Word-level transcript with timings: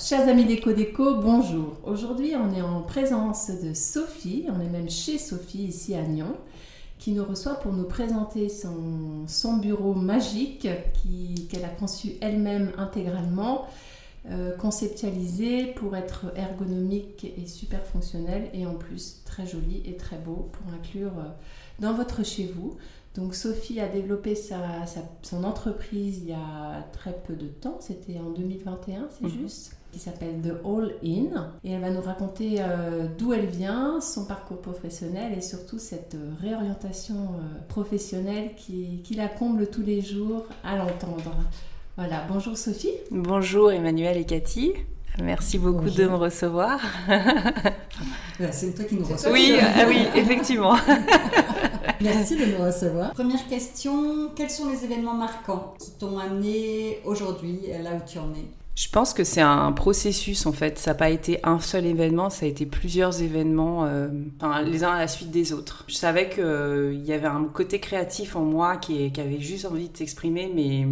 Chers 0.00 0.28
amis 0.28 0.44
Déco 0.44 0.72
Déco, 0.72 1.16
bonjour. 1.16 1.76
Aujourd'hui, 1.82 2.34
on 2.36 2.54
est 2.54 2.62
en 2.62 2.82
présence 2.82 3.50
de 3.50 3.74
Sophie, 3.74 4.46
on 4.48 4.60
est 4.60 4.68
même 4.68 4.88
chez 4.88 5.18
Sophie 5.18 5.64
ici 5.64 5.96
à 5.96 6.02
Nyon, 6.02 6.36
qui 7.00 7.10
nous 7.10 7.24
reçoit 7.24 7.56
pour 7.56 7.72
nous 7.72 7.82
présenter 7.82 8.48
son, 8.48 9.26
son 9.26 9.56
bureau 9.56 9.94
magique 9.94 10.68
qu'elle 11.50 11.64
a 11.64 11.68
conçu 11.68 12.12
elle-même 12.20 12.70
intégralement, 12.78 13.66
euh, 14.30 14.56
conceptualisé 14.56 15.66
pour 15.74 15.96
être 15.96 16.26
ergonomique 16.36 17.26
et 17.36 17.48
super 17.48 17.84
fonctionnel 17.84 18.50
et 18.54 18.66
en 18.66 18.74
plus 18.74 19.22
très 19.24 19.48
joli 19.48 19.82
et 19.84 19.96
très 19.96 20.18
beau 20.18 20.48
pour 20.52 20.72
inclure 20.72 21.18
euh, 21.18 21.28
dans 21.80 21.92
votre 21.92 22.24
chez 22.24 22.46
vous. 22.46 22.76
Donc 23.16 23.34
Sophie 23.34 23.80
a 23.80 23.88
développé 23.88 24.36
sa, 24.36 24.60
son 25.22 25.42
entreprise 25.42 26.18
il 26.18 26.28
y 26.28 26.34
a 26.34 26.86
très 26.92 27.14
peu 27.26 27.34
de 27.34 27.48
temps, 27.48 27.78
c'était 27.80 28.20
en 28.20 28.30
2021, 28.30 29.08
c'est 29.10 29.24
mhm. 29.24 29.30
juste? 29.30 29.77
Qui 29.92 29.98
s'appelle 29.98 30.40
The 30.42 30.64
All 30.64 30.94
In. 31.04 31.50
Et 31.64 31.72
elle 31.72 31.80
va 31.80 31.90
nous 31.90 32.00
raconter 32.00 32.56
euh, 32.58 33.06
d'où 33.18 33.32
elle 33.32 33.46
vient, 33.46 34.00
son 34.00 34.24
parcours 34.24 34.60
professionnel 34.60 35.32
et 35.36 35.40
surtout 35.40 35.78
cette 35.78 36.14
euh, 36.14 36.32
réorientation 36.40 37.14
euh, 37.14 37.66
professionnelle 37.68 38.50
qui, 38.56 39.00
qui, 39.04 39.14
la 39.14 39.28
comble 39.28 39.68
tous 39.68 39.82
les 39.82 40.00
jours 40.00 40.46
à 40.64 40.76
l'entendre. 40.76 41.34
Voilà, 41.96 42.24
bonjour 42.28 42.56
Sophie. 42.56 42.92
Bonjour 43.10 43.72
Emmanuel 43.72 44.16
et 44.18 44.24
Cathy. 44.24 44.72
Merci 45.22 45.58
beaucoup 45.58 45.90
de 45.90 46.04
me 46.06 46.14
recevoir. 46.14 46.78
C'est 48.52 48.72
toi 48.72 48.84
qui 48.84 48.94
nous 48.94 49.04
reçois. 49.04 49.32
Oui, 49.32 49.56
ah 49.60 49.84
oui, 49.88 50.06
effectivement. 50.14 50.76
Merci 52.00 52.36
de 52.36 52.44
nous 52.44 52.64
recevoir. 52.64 53.12
Première 53.14 53.44
question, 53.48 54.30
quels 54.36 54.50
sont 54.50 54.70
les 54.70 54.84
événements 54.84 55.14
marquants 55.14 55.74
qui 55.80 55.90
t'ont 55.98 56.18
amené 56.18 57.00
aujourd'hui 57.04 57.62
là 57.82 57.94
où 57.96 58.08
tu 58.08 58.18
en 58.18 58.30
es? 58.34 58.46
Je 58.78 58.88
pense 58.88 59.12
que 59.12 59.24
c'est 59.24 59.40
un 59.40 59.72
processus 59.72 60.46
en 60.46 60.52
fait. 60.52 60.78
Ça 60.78 60.92
n'a 60.92 60.94
pas 60.94 61.10
été 61.10 61.40
un 61.42 61.58
seul 61.58 61.84
événement, 61.84 62.30
ça 62.30 62.46
a 62.46 62.48
été 62.48 62.64
plusieurs 62.64 63.20
événements, 63.20 63.86
euh, 63.86 64.06
les 64.64 64.84
uns 64.84 64.92
à 64.92 65.00
la 65.00 65.08
suite 65.08 65.32
des 65.32 65.52
autres. 65.52 65.84
Je 65.88 65.96
savais 65.96 66.28
qu'il 66.28 66.44
euh, 66.44 66.94
y 66.94 67.12
avait 67.12 67.26
un 67.26 67.42
côté 67.52 67.80
créatif 67.80 68.36
en 68.36 68.44
moi 68.44 68.76
qui 68.76 69.12
avait 69.18 69.40
juste 69.40 69.64
envie 69.64 69.88
de 69.88 69.96
s'exprimer, 69.96 70.48
mais 70.54 70.86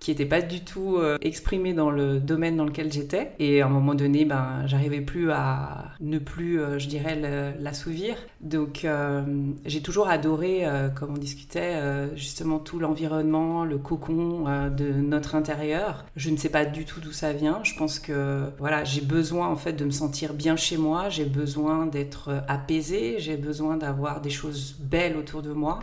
qui 0.00 0.10
n'était 0.10 0.26
pas 0.26 0.40
du 0.40 0.60
tout 0.60 0.96
euh, 0.96 1.18
exprimé 1.20 1.74
dans 1.74 1.90
le 1.90 2.18
domaine 2.18 2.56
dans 2.56 2.64
lequel 2.64 2.90
j'étais. 2.90 3.32
Et 3.38 3.60
à 3.60 3.66
un 3.66 3.68
moment 3.68 3.94
donné, 3.94 4.24
ben, 4.24 4.62
j'arrivais 4.66 5.02
plus 5.02 5.30
à 5.30 5.92
ne 6.00 6.18
plus, 6.18 6.58
euh, 6.58 6.78
je 6.78 6.88
dirais, 6.88 7.54
l'assouvir. 7.60 8.16
Donc 8.40 8.84
euh, 8.84 9.22
j'ai 9.66 9.82
toujours 9.82 10.08
adoré, 10.08 10.66
comme 10.94 11.12
on 11.12 11.18
discutait, 11.18 11.78
justement 12.16 12.58
tout 12.58 12.78
l'environnement, 12.78 13.64
le 13.64 13.76
cocon 13.76 14.44
de 14.70 14.92
notre 14.92 15.34
intérieur. 15.34 16.06
Je 16.16 16.30
ne 16.30 16.36
sais 16.38 16.48
pas 16.48 16.64
du 16.64 16.86
tout 16.86 17.00
d'où 17.00 17.12
ça 17.12 17.34
vient. 17.34 17.60
Je 17.62 17.74
pense 17.74 17.98
que 17.98 18.44
voilà, 18.58 18.84
j'ai 18.84 19.02
besoin 19.02 19.48
en 19.48 19.56
fait 19.56 19.74
de 19.74 19.84
me 19.84 19.90
sentir 19.90 20.32
bien 20.32 20.56
chez 20.56 20.78
moi. 20.78 21.10
J'ai 21.10 21.26
besoin 21.26 21.86
d'être 21.86 22.42
apaisée. 22.48 23.16
J'ai 23.18 23.36
besoin 23.36 23.76
d'avoir 23.76 24.22
des 24.22 24.30
choses 24.30 24.76
belles 24.80 25.16
autour 25.16 25.42
de 25.42 25.52
moi. 25.52 25.80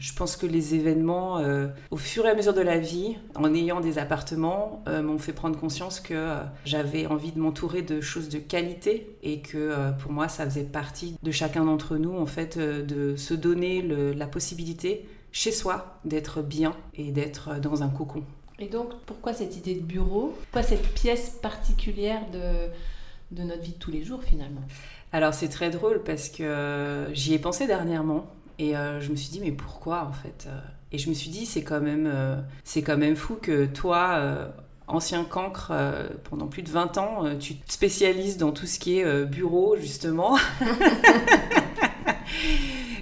Je 0.00 0.12
pense 0.12 0.36
que 0.36 0.46
les 0.46 0.74
événements, 0.74 1.38
euh, 1.38 1.68
au 1.90 1.96
fur 1.96 2.26
et 2.26 2.30
à 2.30 2.34
mesure 2.34 2.54
de 2.54 2.60
la 2.60 2.78
vie, 2.78 3.16
en 3.34 3.52
ayant 3.54 3.80
des 3.80 3.98
appartements, 3.98 4.82
euh, 4.86 5.02
m'ont 5.02 5.18
fait 5.18 5.32
prendre 5.32 5.58
conscience 5.58 6.00
que 6.00 6.14
euh, 6.14 6.42
j'avais 6.64 7.06
envie 7.06 7.32
de 7.32 7.40
m'entourer 7.40 7.82
de 7.82 8.00
choses 8.00 8.28
de 8.28 8.38
qualité 8.38 9.16
et 9.22 9.40
que 9.40 9.92
pour 10.00 10.12
moi, 10.12 10.28
ça 10.28 10.44
faisait 10.44 10.64
partie 10.64 11.16
de 11.22 11.30
chacun 11.30 11.64
d'entre 11.64 11.96
nous, 11.96 12.16
en 12.16 12.26
fait, 12.26 12.58
de 12.58 13.16
se 13.16 13.34
donner 13.34 13.82
la 13.82 14.26
possibilité 14.26 15.08
chez 15.32 15.52
soi 15.52 15.98
d'être 16.04 16.42
bien 16.42 16.74
et 16.94 17.10
d'être 17.10 17.60
dans 17.60 17.82
un 17.82 17.88
cocon. 17.88 18.22
Et 18.58 18.68
donc, 18.68 18.90
pourquoi 19.06 19.32
cette 19.32 19.56
idée 19.56 19.74
de 19.74 19.84
bureau? 19.84 20.34
Pourquoi 20.44 20.62
cette 20.62 20.94
pièce 20.94 21.38
particulière 21.42 22.22
de, 22.32 23.36
de 23.36 23.42
notre 23.42 23.62
vie 23.62 23.72
de 23.72 23.78
tous 23.78 23.90
les 23.90 24.04
jours 24.04 24.22
finalement? 24.22 24.62
Alors 25.12 25.32
c'est 25.32 25.48
très 25.48 25.70
drôle 25.70 26.02
parce 26.02 26.28
que 26.28 27.06
j'y 27.12 27.34
ai 27.34 27.38
pensé 27.38 27.66
dernièrement 27.66 28.26
et 28.58 28.76
euh, 28.76 29.00
je 29.00 29.10
me 29.10 29.16
suis 29.16 29.30
dit, 29.30 29.40
mais 29.40 29.52
pourquoi 29.52 30.04
en 30.04 30.12
fait 30.12 30.46
euh? 30.48 30.58
Et 30.90 30.98
je 30.98 31.08
me 31.10 31.14
suis 31.14 31.30
dit, 31.30 31.44
c'est 31.44 31.62
quand, 31.62 31.80
même, 31.80 32.10
euh, 32.12 32.36
c'est 32.64 32.82
quand 32.82 32.96
même 32.96 33.14
fou 33.14 33.34
que 33.34 33.66
toi, 33.66 34.48
ancien 34.86 35.22
cancre, 35.22 35.70
pendant 36.30 36.46
plus 36.46 36.62
de 36.62 36.70
20 36.70 36.96
ans, 36.96 37.36
tu 37.38 37.56
te 37.56 37.70
spécialises 37.70 38.38
dans 38.38 38.52
tout 38.52 38.64
ce 38.64 38.78
qui 38.78 38.98
est 38.98 39.26
bureau, 39.26 39.76
justement. 39.76 40.38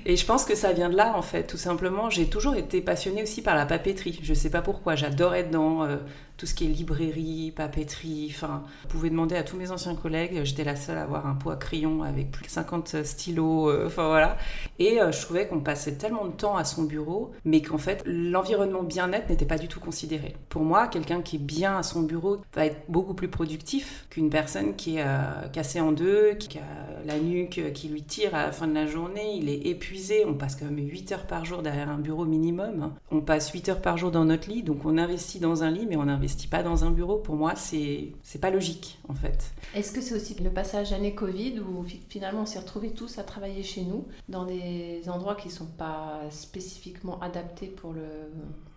Et 0.04 0.16
je 0.16 0.26
pense 0.26 0.44
que 0.44 0.56
ça 0.56 0.72
vient 0.72 0.88
de 0.88 0.96
là, 0.96 1.16
en 1.16 1.22
fait, 1.22 1.44
tout 1.44 1.56
simplement. 1.56 2.10
J'ai 2.10 2.26
toujours 2.26 2.56
été 2.56 2.80
passionnée 2.80 3.22
aussi 3.22 3.40
par 3.40 3.54
la 3.54 3.66
papeterie. 3.66 4.18
Je 4.20 4.30
ne 4.30 4.36
sais 4.36 4.50
pas 4.50 4.62
pourquoi. 4.62 4.96
J'adore 4.96 5.36
être 5.36 5.52
dans 5.52 5.86
tout 6.36 6.44
ce 6.44 6.54
qui 6.54 6.64
est 6.64 6.68
librairie, 6.68 7.52
papeterie. 7.54 8.28
Enfin, 8.30 8.62
vous 8.82 8.88
pouvez 8.88 9.10
demander 9.10 9.36
à 9.36 9.42
tous 9.42 9.56
mes 9.56 9.70
anciens 9.70 9.94
collègues. 9.94 10.40
J'étais 10.44 10.64
la 10.64 10.76
seule 10.76 10.98
à 10.98 11.02
avoir 11.02 11.26
un 11.26 11.34
pot 11.34 11.50
à 11.50 11.56
crayon 11.56 12.02
avec 12.02 12.30
plus 12.30 12.44
de 12.44 12.50
50 12.50 13.04
stylos. 13.04 13.70
Euh, 13.70 13.86
enfin 13.86 14.06
voilà. 14.08 14.36
Et 14.78 15.00
euh, 15.00 15.12
je 15.12 15.20
trouvais 15.22 15.46
qu'on 15.46 15.60
passait 15.60 15.94
tellement 15.94 16.26
de 16.26 16.32
temps 16.32 16.56
à 16.56 16.64
son 16.64 16.82
bureau, 16.84 17.32
mais 17.44 17.62
qu'en 17.62 17.78
fait, 17.78 18.02
l'environnement 18.04 18.82
bien-être 18.82 19.30
n'était 19.30 19.46
pas 19.46 19.56
du 19.56 19.68
tout 19.68 19.80
considéré. 19.80 20.36
Pour 20.50 20.62
moi, 20.62 20.88
quelqu'un 20.88 21.22
qui 21.22 21.36
est 21.36 21.40
bien 21.40 21.78
à 21.78 21.82
son 21.82 22.02
bureau 22.02 22.38
va 22.54 22.66
être 22.66 22.82
beaucoup 22.88 23.14
plus 23.14 23.28
productif 23.28 24.06
qu'une 24.10 24.28
personne 24.28 24.76
qui 24.76 24.96
est 24.96 25.04
euh, 25.06 25.48
cassée 25.52 25.80
en 25.80 25.92
deux, 25.92 26.34
qui 26.34 26.58
a 26.58 26.62
la 27.06 27.18
nuque 27.18 27.72
qui 27.72 27.88
lui 27.88 28.02
tire 28.02 28.34
à 28.34 28.42
la 28.42 28.52
fin 28.52 28.66
de 28.66 28.74
la 28.74 28.86
journée. 28.86 29.36
Il 29.36 29.48
est 29.48 29.66
épuisé. 29.68 30.24
On 30.26 30.34
passe 30.34 30.56
quand 30.56 30.66
même 30.66 30.86
8 30.86 31.12
heures 31.12 31.26
par 31.26 31.46
jour 31.46 31.62
derrière 31.62 31.88
un 31.88 31.98
bureau 31.98 32.26
minimum. 32.26 32.92
On 33.10 33.22
passe 33.22 33.50
8 33.50 33.70
heures 33.70 33.80
par 33.80 33.96
jour 33.96 34.10
dans 34.10 34.26
notre 34.26 34.50
lit, 34.50 34.62
donc 34.62 34.84
on 34.84 34.98
investit 34.98 35.38
dans 35.38 35.62
un 35.62 35.70
lit, 35.70 35.86
mais 35.88 35.96
on 35.96 36.02
investit 36.02 36.25
pas 36.50 36.62
dans 36.62 36.84
un 36.84 36.90
bureau, 36.90 37.16
pour 37.16 37.36
moi, 37.36 37.54
c'est 37.56 38.12
c'est 38.22 38.40
pas 38.40 38.50
logique 38.50 38.98
en 39.08 39.14
fait. 39.14 39.52
Est-ce 39.74 39.92
que 39.92 40.00
c'est 40.00 40.14
aussi 40.14 40.34
le 40.34 40.50
passage 40.50 40.92
année 40.92 41.14
Covid 41.14 41.60
où 41.60 41.84
finalement 42.08 42.42
on 42.42 42.46
s'est 42.46 42.58
retrouvés 42.58 42.90
tous 42.90 43.18
à 43.18 43.22
travailler 43.22 43.62
chez 43.62 43.82
nous 43.82 44.06
dans 44.28 44.44
des 44.44 45.02
endroits 45.08 45.34
qui 45.34 45.50
sont 45.50 45.66
pas 45.66 46.20
spécifiquement 46.30 47.20
adaptés 47.20 47.66
pour 47.66 47.92
le 47.92 48.02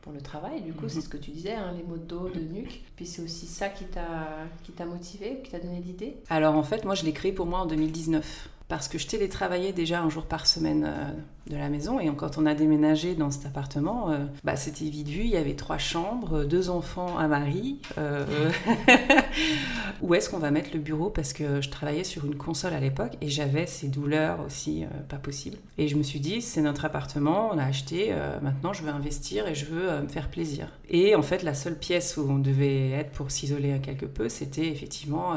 pour 0.01 0.13
le 0.13 0.21
travail, 0.21 0.61
du 0.61 0.73
coup, 0.73 0.87
c'est 0.87 0.97
mhm. 0.97 1.01
ce 1.01 1.09
que 1.09 1.17
tu 1.17 1.31
disais, 1.31 1.53
hein, 1.53 1.73
les 1.75 1.83
mots 1.83 1.97
de 1.97 2.03
dos, 2.03 2.29
de 2.29 2.39
nuque. 2.39 2.83
Puis 2.95 3.05
c'est 3.05 3.21
aussi 3.21 3.45
ça 3.45 3.67
qui 3.67 3.83
t'a 3.83 4.85
motivé, 4.85 5.41
qui 5.43 5.51
t'a 5.51 5.59
donné 5.59 5.81
l'idée? 5.81 6.17
Alors 6.29 6.55
en 6.55 6.63
fait, 6.63 6.85
moi 6.85 6.95
je 6.95 7.03
l'ai 7.03 7.11
créé 7.11 7.33
pour 7.33 7.45
moi 7.45 7.59
en 7.59 7.65
2019 7.65 8.49
parce 8.69 8.87
que 8.87 8.99
je 8.99 9.07
télétravaillais 9.07 9.73
déjà 9.73 9.99
un 9.99 10.09
jour 10.09 10.25
par 10.27 10.45
semaine 10.45 10.85
euh, 10.87 11.11
de 11.49 11.57
la 11.57 11.69
maison. 11.69 11.99
Et 11.99 12.05
quand 12.15 12.37
on 12.37 12.45
a 12.45 12.53
déménagé 12.53 13.15
dans 13.15 13.31
cet 13.31 13.47
appartement, 13.47 14.11
euh, 14.11 14.25
bah, 14.43 14.55
c'était 14.55 14.85
vite 14.85 15.07
vu. 15.07 15.21
Il 15.21 15.29
y 15.29 15.37
avait 15.37 15.55
trois 15.55 15.79
chambres, 15.79 16.43
deux 16.43 16.69
enfants, 16.69 17.17
un 17.17 17.27
mari. 17.27 17.79
Euh, 17.97 18.51
où 20.01 20.13
est-ce 20.13 20.29
qu'on 20.29 20.37
va 20.37 20.51
mettre 20.51 20.69
le 20.71 20.79
bureau? 20.79 21.09
Parce 21.09 21.33
que 21.33 21.61
je 21.61 21.69
travaillais 21.69 22.03
sur 22.03 22.25
une 22.25 22.35
console 22.35 22.73
à 22.73 22.79
l'époque 22.79 23.17
et 23.21 23.27
j'avais 23.27 23.65
ces 23.65 23.87
douleurs 23.87 24.39
aussi 24.45 24.85
pas 25.09 25.17
possible. 25.17 25.57
Et 25.79 25.87
je 25.87 25.95
me 25.95 26.03
suis 26.03 26.19
dit, 26.19 26.43
c'est 26.43 26.61
notre 26.61 26.85
appartement, 26.85 27.49
on 27.51 27.57
a 27.57 27.63
acheté, 27.63 28.13
maintenant 28.43 28.71
je 28.71 28.83
veux 28.83 28.91
investir 28.91 29.47
et 29.47 29.55
je 29.55 29.65
veux 29.65 30.01
me 30.01 30.07
faire 30.07 30.29
plaisir. 30.29 30.67
Et 30.89 31.15
en 31.15 31.23
fait, 31.23 31.41
la 31.41 31.55
seule 31.55 31.77
pièce 31.77 32.17
où 32.17 32.21
on 32.29 32.37
devait 32.37 32.91
être 32.91 33.11
pour 33.11 33.31
s'isoler 33.31 33.79
quelque 33.81 34.05
peu, 34.05 34.29
c'était 34.29 34.67
effectivement 34.67 35.35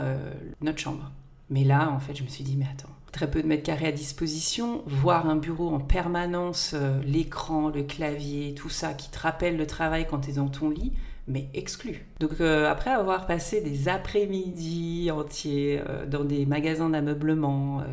notre 0.61 0.78
chambre. 0.78 1.11
Mais 1.50 1.64
là, 1.64 1.90
en 1.90 1.99
fait, 1.99 2.14
je 2.14 2.23
me 2.23 2.28
suis 2.28 2.44
dit, 2.44 2.56
mais 2.56 2.67
attends, 2.70 2.88
très 3.12 3.31
peu 3.31 3.43
de 3.43 3.47
mètres 3.47 3.62
carrés 3.62 3.87
à 3.87 3.93
disposition, 3.93 4.82
voir 4.87 5.29
un 5.29 5.37
bureau 5.37 5.69
en 5.69 5.79
permanence, 5.79 6.73
euh, 6.75 7.00
l'écran, 7.05 7.69
le 7.69 7.82
clavier, 7.82 8.55
tout 8.55 8.70
ça 8.70 8.94
qui 8.94 9.11
te 9.11 9.19
rappelle 9.19 9.59
le 9.59 9.67
travail 9.67 10.06
quand 10.09 10.20
tu 10.20 10.31
es 10.31 10.32
dans 10.35 10.49
ton 10.49 10.70
lit, 10.70 10.93
mais 11.29 11.49
exclu. 11.53 12.06
Donc 12.20 12.41
euh, 12.41 12.70
après 12.70 12.91
avoir 12.91 13.26
passé 13.26 13.61
des 13.61 13.88
après-midi 13.88 15.11
entiers 15.11 15.82
euh, 15.87 16.06
dans 16.06 16.25
des 16.25 16.47
magasins 16.47 16.88
d'ameublement, 16.88 17.85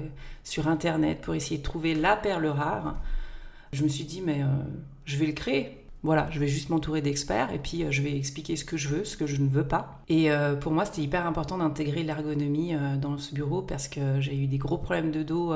sur 0.44 0.68
Internet, 0.68 1.20
pour 1.22 1.36
essayer 1.36 1.58
de 1.58 1.64
trouver 1.64 1.94
la 1.94 2.16
perle 2.16 2.48
rare, 2.48 2.96
je 3.74 3.84
me 3.84 3.90
suis 3.90 4.06
dit, 4.06 4.22
mais 4.26 4.42
je 5.06 5.18
vais 5.18 5.28
le 5.28 5.34
créer 5.34 5.79
voilà, 6.02 6.30
je 6.32 6.40
vais 6.40 6.48
juste 6.48 6.70
m'entourer 6.70 7.02
d'experts 7.02 7.52
et 7.54 7.60
puis 7.60 7.84
euh, 7.84 7.92
je 7.92 8.02
vais 8.02 8.16
expliquer 8.16 8.56
ce 8.56 8.64
que 8.64 8.78
je 8.78 8.88
veux, 8.88 9.04
ce 9.04 9.18
que 9.18 9.28
je 9.28 9.42
ne 9.42 9.50
veux 9.50 9.68
pas. 9.68 10.02
Et 10.08 10.32
euh, 10.32 10.56
pour 10.56 10.72
moi, 10.72 10.86
c'était 10.86 11.02
hyper 11.02 11.26
important 11.28 11.58
d'intégrer 11.58 12.04
l'ergonomie 12.04 12.74
euh, 12.74 12.96
dans 12.96 13.18
ce 13.18 13.34
bureau 13.34 13.62
parce 13.62 13.90
que 13.90 14.22
j'ai 14.22 14.38
eu 14.38 14.48
des 14.48 14.58
gros 14.58 14.78
problèmes 14.78 15.12
de 15.12 15.24
dos 15.24 15.54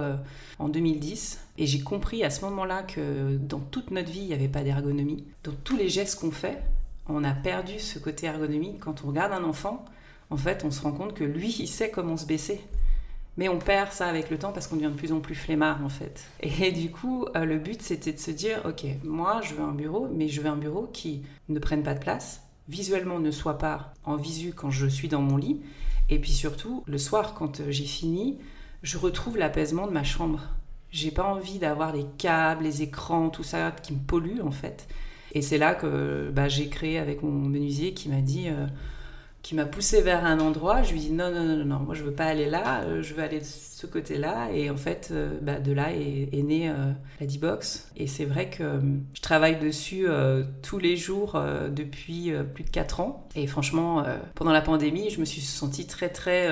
en 0.59 0.67
2010 0.67 1.39
et 1.57 1.65
j'ai 1.65 1.81
compris 1.81 2.23
à 2.23 2.29
ce 2.29 2.43
moment-là 2.45 2.83
que 2.83 3.37
dans 3.37 3.59
toute 3.59 3.91
notre 3.91 4.11
vie, 4.11 4.19
il 4.19 4.27
n'y 4.27 4.33
avait 4.33 4.49
pas 4.49 4.63
d'ergonomie. 4.63 5.23
Dans 5.43 5.53
tous 5.63 5.77
les 5.77 5.87
gestes 5.87 6.19
qu'on 6.19 6.31
fait, 6.31 6.61
on 7.07 7.23
a 7.23 7.31
perdu 7.31 7.79
ce 7.79 7.99
côté 7.99 8.27
ergonomie. 8.27 8.77
Quand 8.79 9.03
on 9.03 9.07
regarde 9.07 9.31
un 9.31 9.43
enfant, 9.43 9.85
en 10.29 10.37
fait, 10.37 10.63
on 10.65 10.71
se 10.71 10.81
rend 10.81 10.91
compte 10.91 11.13
que 11.13 11.23
lui, 11.23 11.55
il 11.59 11.67
sait 11.67 11.89
comment 11.89 12.17
se 12.17 12.25
baisser. 12.25 12.61
Mais 13.35 13.49
on 13.49 13.57
perd 13.57 13.91
ça 13.91 14.07
avec 14.07 14.29
le 14.29 14.37
temps 14.37 14.51
parce 14.51 14.67
qu'on 14.67 14.75
devient 14.75 14.91
de 14.91 14.97
plus 14.97 15.11
en 15.11 15.19
plus 15.19 15.35
flemmard 15.35 15.83
en 15.83 15.89
fait. 15.89 16.29
Et 16.41 16.71
du 16.71 16.91
coup, 16.91 17.25
euh, 17.35 17.45
le 17.45 17.57
but 17.57 17.81
c'était 17.81 18.13
de 18.13 18.19
se 18.19 18.31
dire, 18.31 18.61
ok, 18.65 18.85
moi 19.03 19.41
je 19.43 19.55
veux 19.55 19.63
un 19.63 19.73
bureau, 19.73 20.07
mais 20.13 20.27
je 20.27 20.41
veux 20.41 20.49
un 20.49 20.57
bureau 20.57 20.89
qui 20.93 21.23
ne 21.49 21.59
prenne 21.59 21.83
pas 21.83 21.95
de 21.95 21.99
place, 21.99 22.41
visuellement 22.69 23.19
ne 23.19 23.31
soit 23.31 23.57
pas 23.57 23.93
en 24.03 24.15
visu 24.15 24.53
quand 24.53 24.69
je 24.69 24.85
suis 24.85 25.07
dans 25.07 25.21
mon 25.21 25.37
lit, 25.37 25.61
et 26.09 26.19
puis 26.19 26.31
surtout, 26.31 26.83
le 26.85 26.97
soir 26.97 27.33
quand 27.33 27.59
euh, 27.59 27.65
j'ai 27.69 27.85
fini, 27.85 28.37
je 28.83 28.97
retrouve 28.97 29.37
l'apaisement 29.37 29.87
de 29.87 29.91
ma 29.91 30.03
chambre. 30.03 30.41
J'ai 30.91 31.09
pas 31.09 31.23
envie 31.23 31.57
d'avoir 31.57 31.91
les 31.91 32.05
câbles, 32.19 32.65
les 32.65 32.83
écrans, 32.83 33.29
tout 33.29 33.43
ça 33.43 33.71
qui 33.71 33.93
me 33.93 33.99
pollue 33.99 34.41
en 34.41 34.51
fait. 34.51 34.87
Et 35.31 35.41
c'est 35.41 35.57
là 35.57 35.73
que 35.73 36.29
bah, 36.31 36.49
j'ai 36.49 36.69
créé 36.69 36.99
avec 36.99 37.23
mon 37.23 37.31
menuisier 37.31 37.93
qui 37.95 38.09
m'a 38.09 38.21
dit, 38.21 38.49
euh, 38.49 38.67
qui 39.43 39.55
m'a 39.55 39.65
poussé 39.65 40.01
vers 40.01 40.25
un 40.25 40.39
endroit. 40.39 40.81
Je 40.83 40.93
lui 40.93 40.99
dit 41.01 41.11
non, 41.11 41.29
non, 41.29 41.43
non, 41.43 41.65
non, 41.65 41.79
moi 41.79 41.93
je 41.93 42.03
veux 42.03 42.13
pas 42.13 42.25
aller 42.25 42.49
là, 42.49 42.81
euh, 42.83 43.03
je 43.03 43.13
veux 43.13 43.21
aller 43.21 43.39
de 43.39 43.45
ce 43.45 43.85
côté-là. 43.85 44.49
Et 44.53 44.69
en 44.69 44.77
fait, 44.77 45.09
euh, 45.11 45.37
bah, 45.41 45.59
de 45.59 45.71
là 45.73 45.91
est, 45.91 46.41
née 46.41 46.71
la 47.19 47.27
D-Box. 47.27 47.91
Et 47.97 48.07
c'est 48.07 48.25
vrai 48.25 48.49
que 48.49 48.79
je 49.13 49.21
travaille 49.21 49.59
dessus 49.59 50.07
tous 50.61 50.79
les 50.79 50.97
jours 50.97 51.41
depuis 51.69 52.31
plus 52.53 52.63
de 52.63 52.69
4 52.69 52.99
ans. 53.01 53.27
Et 53.35 53.45
franchement, 53.47 54.03
pendant 54.35 54.51
la 54.51 54.61
pandémie, 54.61 55.09
je 55.09 55.19
me 55.19 55.25
suis 55.25 55.41
sentie 55.41 55.87
très, 55.87 56.09
très 56.09 56.49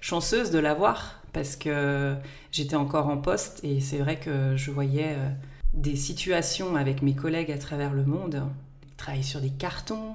chanceuse 0.00 0.50
de 0.50 0.58
l'avoir 0.58 1.22
parce 1.32 1.56
que 1.56 2.14
j'étais 2.52 2.76
encore 2.76 3.08
en 3.08 3.16
poste 3.16 3.60
et 3.64 3.80
c'est 3.80 3.98
vrai 3.98 4.16
que 4.18 4.56
je 4.56 4.70
voyais 4.70 5.16
des 5.74 5.96
situations 5.96 6.76
avec 6.76 7.02
mes 7.02 7.14
collègues 7.14 7.50
à 7.50 7.58
travers 7.58 7.92
le 7.92 8.04
monde, 8.04 8.42
qui 8.86 8.94
travaillent 8.96 9.24
sur 9.24 9.40
des 9.40 9.50
cartons, 9.50 10.14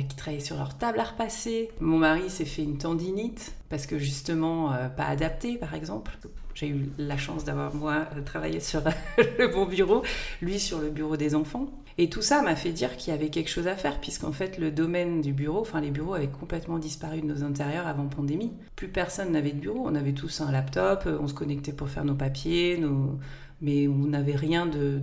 qui 0.00 0.16
travaillaient 0.16 0.40
sur 0.40 0.56
leur 0.56 0.76
table 0.76 0.98
à 1.00 1.04
repasser. 1.04 1.70
Mon 1.80 1.98
mari 1.98 2.30
s'est 2.30 2.44
fait 2.44 2.62
une 2.62 2.78
tendinite 2.78 3.54
parce 3.68 3.86
que 3.86 3.98
justement 3.98 4.72
euh, 4.72 4.88
pas 4.88 5.04
adapté 5.04 5.56
par 5.56 5.74
exemple. 5.74 6.16
J'ai 6.54 6.68
eu 6.68 6.90
la 6.98 7.16
chance 7.16 7.44
d'avoir 7.44 7.74
moi 7.74 8.06
travaillé 8.24 8.60
sur 8.60 8.82
le 9.18 9.48
bon 9.48 9.66
bureau, 9.66 10.02
lui 10.40 10.58
sur 10.58 10.78
le 10.78 10.90
bureau 10.90 11.16
des 11.16 11.34
enfants. 11.34 11.68
Et 11.98 12.08
tout 12.08 12.22
ça 12.22 12.42
m'a 12.42 12.56
fait 12.56 12.72
dire 12.72 12.96
qu'il 12.96 13.12
y 13.12 13.16
avait 13.16 13.28
quelque 13.28 13.50
chose 13.50 13.66
à 13.66 13.76
faire, 13.76 14.00
puisqu'en 14.00 14.32
fait, 14.32 14.58
le 14.58 14.70
domaine 14.70 15.20
du 15.20 15.32
bureau, 15.32 15.60
enfin, 15.60 15.80
les 15.80 15.90
bureaux 15.90 16.14
avaient 16.14 16.28
complètement 16.28 16.78
disparu 16.78 17.20
de 17.20 17.26
nos 17.26 17.44
intérieurs 17.44 17.86
avant 17.86 18.06
pandémie. 18.06 18.52
Plus 18.76 18.88
personne 18.88 19.32
n'avait 19.32 19.52
de 19.52 19.60
bureau. 19.60 19.82
On 19.84 19.94
avait 19.94 20.12
tous 20.12 20.40
un 20.40 20.50
laptop, 20.50 21.06
on 21.06 21.28
se 21.28 21.34
connectait 21.34 21.72
pour 21.72 21.88
faire 21.88 22.04
nos 22.04 22.14
papiers, 22.14 22.78
nos, 22.78 23.18
mais 23.62 23.86
on 23.86 24.08
n'avait 24.08 24.34
rien 24.34 24.66
de, 24.66 25.00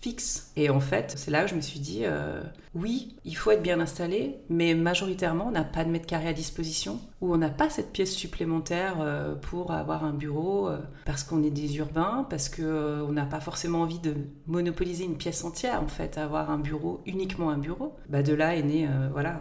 fixe. 0.00 0.52
Et 0.54 0.70
en 0.70 0.78
fait, 0.78 1.14
c'est 1.16 1.32
là 1.32 1.44
où 1.44 1.48
je 1.48 1.56
me 1.56 1.60
suis 1.60 1.80
dit, 1.80 2.02
euh, 2.04 2.40
oui, 2.74 3.16
il 3.24 3.36
faut 3.36 3.50
être 3.50 3.62
bien 3.62 3.80
installé, 3.80 4.36
mais 4.48 4.74
majoritairement, 4.74 5.48
on 5.48 5.50
n'a 5.50 5.64
pas 5.64 5.84
de 5.84 5.90
mètre 5.90 6.06
carré 6.06 6.28
à 6.28 6.32
disposition, 6.32 7.00
ou 7.20 7.34
on 7.34 7.38
n'a 7.38 7.48
pas 7.48 7.68
cette 7.68 7.92
pièce 7.92 8.14
supplémentaire 8.14 8.98
euh, 9.00 9.34
pour 9.34 9.72
avoir 9.72 10.04
un 10.04 10.12
bureau, 10.12 10.68
euh, 10.68 10.78
parce 11.04 11.24
qu'on 11.24 11.42
est 11.42 11.50
des 11.50 11.78
urbains, 11.78 12.24
parce 12.30 12.48
qu'on 12.48 13.10
n'a 13.10 13.24
pas 13.24 13.40
forcément 13.40 13.80
envie 13.80 13.98
de 13.98 14.14
monopoliser 14.46 15.04
une 15.04 15.16
pièce 15.16 15.42
entière, 15.44 15.82
en 15.82 15.88
fait, 15.88 16.16
avoir 16.26 16.50
un 16.50 16.58
bureau, 16.58 17.00
uniquement 17.06 17.50
un 17.50 17.58
bureau. 17.58 17.94
Bah, 18.08 18.22
de 18.22 18.34
là 18.34 18.54
est 18.54 18.62
né, 18.62 18.88
voilà 19.12 19.40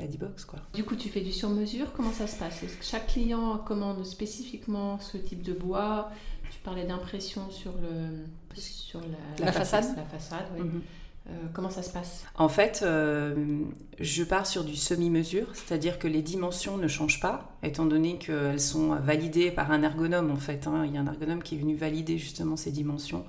la 0.00 0.06
D-Box. 0.06 0.44
Quoi. 0.44 0.58
Du 0.74 0.84
coup, 0.84 0.96
tu 0.96 1.08
fais 1.08 1.20
du 1.20 1.32
sur-mesure, 1.32 1.92
comment 1.92 2.12
ça 2.12 2.26
se 2.26 2.36
passe? 2.36 2.62
Est-ce 2.62 2.76
que 2.76 2.84
chaque 2.84 3.08
client 3.08 3.58
commande 3.58 4.04
spécifiquement 4.04 4.98
ce 4.98 5.18
type 5.18 5.42
de 5.42 5.52
bois? 5.52 6.10
Tu 6.50 6.58
parlais 6.60 6.84
d'impression 6.84 7.50
sur, 7.50 7.72
le, 7.72 8.58
sur 8.58 9.00
la, 9.38 9.52
façade. 9.52 9.84
La 9.96 10.04
façade 10.04 10.46
mhm. 10.58 10.82
euh, 11.28 11.32
comment 11.52 11.70
ça 11.70 11.82
se 11.82 11.92
passe? 11.92 12.24
En 12.34 12.48
fait, 12.48 12.80
euh, 12.82 13.62
je 14.00 14.24
pars 14.24 14.46
sur 14.46 14.64
du 14.64 14.74
semi-mesure, 14.74 15.48
c'est-à-dire 15.54 15.98
que 15.98 16.08
les 16.08 16.22
dimensions 16.22 16.76
ne 16.76 16.88
changent 16.88 17.20
pas, 17.20 17.56
étant 17.62 17.86
donné 17.86 18.18
qu'elles 18.18 18.60
sont 18.60 18.96
validées 18.96 19.50
par 19.50 19.70
un 19.70 19.82
ergonome. 19.82 20.30
En 20.30 20.36
fait, 20.36 20.66
hein. 20.66 20.84
il 20.86 20.94
y 20.94 20.96
a 20.96 21.00
un 21.00 21.06
ergonome 21.06 21.42
qui 21.42 21.54
est 21.54 21.58
venu 21.58 21.76
valider 21.76 22.18
justement 22.18 22.56
ces 22.56 22.72
dimensions 22.72 23.24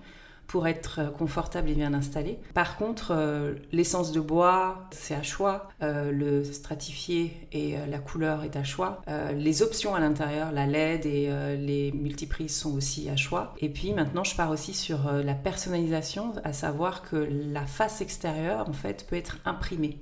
pour 0.52 0.68
être 0.68 1.00
euh, 1.00 1.10
confortable 1.10 1.70
et 1.70 1.74
bien 1.74 1.94
installé. 1.94 2.38
Par 2.54 2.76
contre, 2.76 3.12
euh, 3.12 3.54
l'essence 3.72 4.12
de 4.12 4.20
bois, 4.20 4.90
c'est 4.92 5.16
à 5.16 5.24
choix. 5.24 5.70
Euh, 5.82 6.12
le 6.12 6.44
stratifié 6.44 7.48
et 7.54 7.78
la 7.90 8.00
couleur 8.00 8.44
est 8.44 8.58
à 8.58 8.64
choix. 8.64 9.02
les 9.34 9.62
options 9.62 9.96
à 9.96 10.00
l'intérieur, 10.00 10.52
la 10.52 10.68
LED 10.68 11.06
et 11.06 11.30
les 11.58 11.92
multiprises 11.94 12.56
sont 12.56 12.74
aussi 12.74 13.10
à 13.10 13.16
choix. 13.16 13.54
Et 13.60 13.70
puis 13.70 13.94
maintenant, 13.94 14.24
je 14.24 14.36
pars 14.36 14.50
aussi 14.50 14.74
sur 14.74 15.12
la 15.12 15.34
personnalisation, 15.34 16.34
à 16.44 16.54
savoir 16.54 17.02
que 17.02 17.16
la 17.16 17.66
face 17.66 18.02
extérieure, 18.02 18.68
en 18.68 18.74
fait, 18.74 19.06
peut 19.08 19.16
être 19.16 19.38
imprimée. 19.46 20.00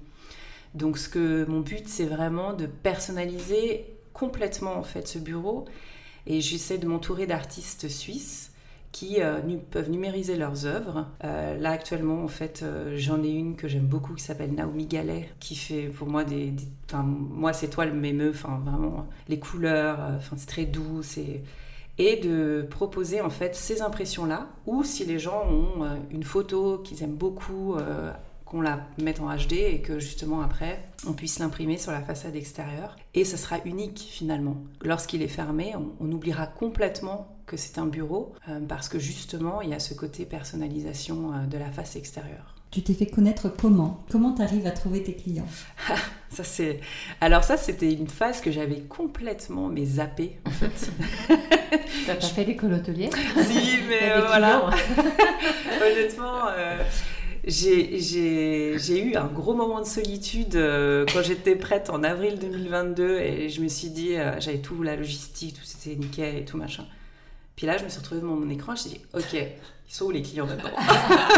Donc, 0.73 0.97
ce 0.97 1.09
que 1.09 1.45
mon 1.45 1.59
but, 1.59 1.87
c'est 1.87 2.05
vraiment 2.05 2.53
de 2.53 2.65
personnaliser 2.65 3.85
complètement 4.13 4.75
en 4.75 4.83
fait 4.83 5.07
ce 5.07 5.19
bureau. 5.19 5.65
Et 6.27 6.41
j'essaie 6.41 6.77
de 6.77 6.87
m'entourer 6.87 7.27
d'artistes 7.27 7.87
suisses 7.87 8.48
qui 8.91 9.21
euh, 9.21 9.39
peuvent 9.69 9.89
numériser 9.89 10.35
leurs 10.35 10.65
œuvres. 10.65 11.07
Euh, 11.23 11.57
là 11.57 11.71
actuellement, 11.71 12.23
en 12.23 12.27
fait, 12.27 12.61
euh, 12.63 12.93
j'en 12.97 13.23
ai 13.23 13.29
une 13.29 13.55
que 13.55 13.67
j'aime 13.67 13.85
beaucoup 13.85 14.13
qui 14.13 14.23
s'appelle 14.23 14.53
Naomi 14.53 14.87
Gallet, 14.87 15.29
qui 15.39 15.55
fait 15.55 15.83
pour 15.83 16.07
moi 16.07 16.23
des, 16.23 16.53
enfin 16.85 17.03
moi 17.03 17.53
ces 17.53 17.69
toiles 17.69 17.93
m'émeuvent, 17.93 18.41
enfin 18.43 18.61
vraiment 18.65 19.07
les 19.27 19.39
couleurs, 19.39 19.99
enfin 20.17 20.35
c'est 20.37 20.47
très 20.47 20.65
doux, 20.65 21.01
et 21.97 22.15
de 22.15 22.65
proposer 22.69 23.21
en 23.21 23.29
fait 23.29 23.55
ces 23.55 23.81
impressions 23.81 24.25
là, 24.25 24.47
ou 24.65 24.83
si 24.83 25.05
les 25.05 25.19
gens 25.19 25.45
ont 25.49 25.85
une 26.11 26.23
photo 26.23 26.79
qu'ils 26.79 27.03
aiment 27.03 27.15
beaucoup 27.15 27.75
qu'on 28.49 28.61
la 28.61 28.87
mette 29.01 29.19
en 29.19 29.33
HD 29.35 29.53
et 29.53 29.81
que 29.81 29.99
justement 29.99 30.41
après 30.41 30.83
on 31.07 31.13
puisse 31.13 31.39
l'imprimer 31.39 31.77
sur 31.77 31.91
la 31.91 32.01
façade 32.01 32.35
extérieure. 32.35 32.95
Et 33.13 33.23
ça 33.23 33.37
sera 33.37 33.57
unique 33.65 33.99
finalement. 33.99 34.57
Lorsqu'il 34.81 35.21
est 35.21 35.27
fermé, 35.27 35.73
on, 35.99 36.11
oubliera 36.11 36.47
complètement 36.47 37.27
que 37.49 37.57
c'est 37.57 37.79
un 37.79 37.85
bureau 37.85 38.33
euh, 38.47 38.59
parce 38.67 38.87
que 38.87 38.99
justement 38.99 39.61
il 39.61 39.69
y 39.69 39.73
a 39.73 39.79
ce 39.79 39.93
côté 39.93 40.25
personnalisation 40.25 41.33
euh, 41.33 41.45
de 41.47 41.57
la 41.57 41.71
face 41.71 41.95
extérieure. 41.95 42.55
Tu 42.71 42.83
t'es 42.83 42.93
fait 42.93 43.07
connaître 43.07 43.49
comment? 43.49 44.05
Comment 44.11 44.33
tu 44.35 44.43
arrives 44.43 44.67
à 44.67 44.71
trouver 44.71 45.01
tes 45.01 45.15
clients? 45.15 45.47
Ça 46.29 46.43
c'est 46.43 46.79
alors 47.19 47.43
ça 47.43 47.57
c'était 47.57 47.91
une 47.91 48.07
phase 48.07 48.41
que 48.41 48.51
j'avais 48.51 48.81
complètement 48.81 49.67
mais 49.67 49.83
zappée 49.83 50.39
en 50.45 50.51
fait. 50.51 50.91
T'as 52.05 52.15
pas 52.15 52.21
fait 52.21 52.45
l'école 52.45 52.73
hôtelière? 52.73 53.09
Si 53.41 53.79
mais 53.89 54.21
voilà. 54.27 54.69
Honnêtement 55.81 56.47
euh, 56.55 56.83
j'ai 57.49 59.01
eu 59.01 59.15
un 59.15 59.27
gros 59.27 59.53
moment 59.53 59.79
de 59.79 59.85
solitude 59.85 60.55
euh, 60.55 61.05
quand 61.11 61.21
j'étais 61.21 61.55
prête 61.55 61.89
en 61.89 62.03
avril 62.03 62.37
2022 62.39 63.17
et 63.17 63.49
je 63.49 63.61
me 63.61 63.67
suis 63.67 63.89
dit, 63.89 64.15
euh, 64.15 64.39
j'avais 64.39 64.59
tout, 64.59 64.81
la 64.83 64.95
logistique, 64.95 65.55
tout 65.55 65.63
c'était 65.63 65.95
nickel 65.95 66.37
et 66.37 66.45
tout 66.45 66.57
machin. 66.57 66.85
Puis 67.59 67.67
là, 67.67 67.75
je 67.75 67.83
me 67.83 67.89
suis 67.89 67.99
retrouvée 67.99 68.21
devant 68.21 68.35
mon 68.35 68.49
écran, 68.49 68.73
je 68.73 68.83
me 68.83 68.87
suis 68.87 68.99
dit, 68.99 69.05
ok, 69.13 69.33
ils 69.33 69.93
sont 69.93 70.05
où 70.05 70.11
les 70.11 70.21
clients 70.21 70.47
maintenant 70.47 70.69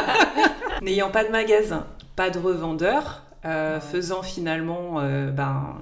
N'ayant 0.83 1.09
pas 1.09 1.23
de 1.23 1.31
magasin, 1.31 1.87
pas 2.15 2.29
de 2.29 2.37
revendeur, 2.37 3.23
euh, 3.43 3.79
faisant 3.79 4.21
finalement 4.21 5.01
ben, 5.31 5.79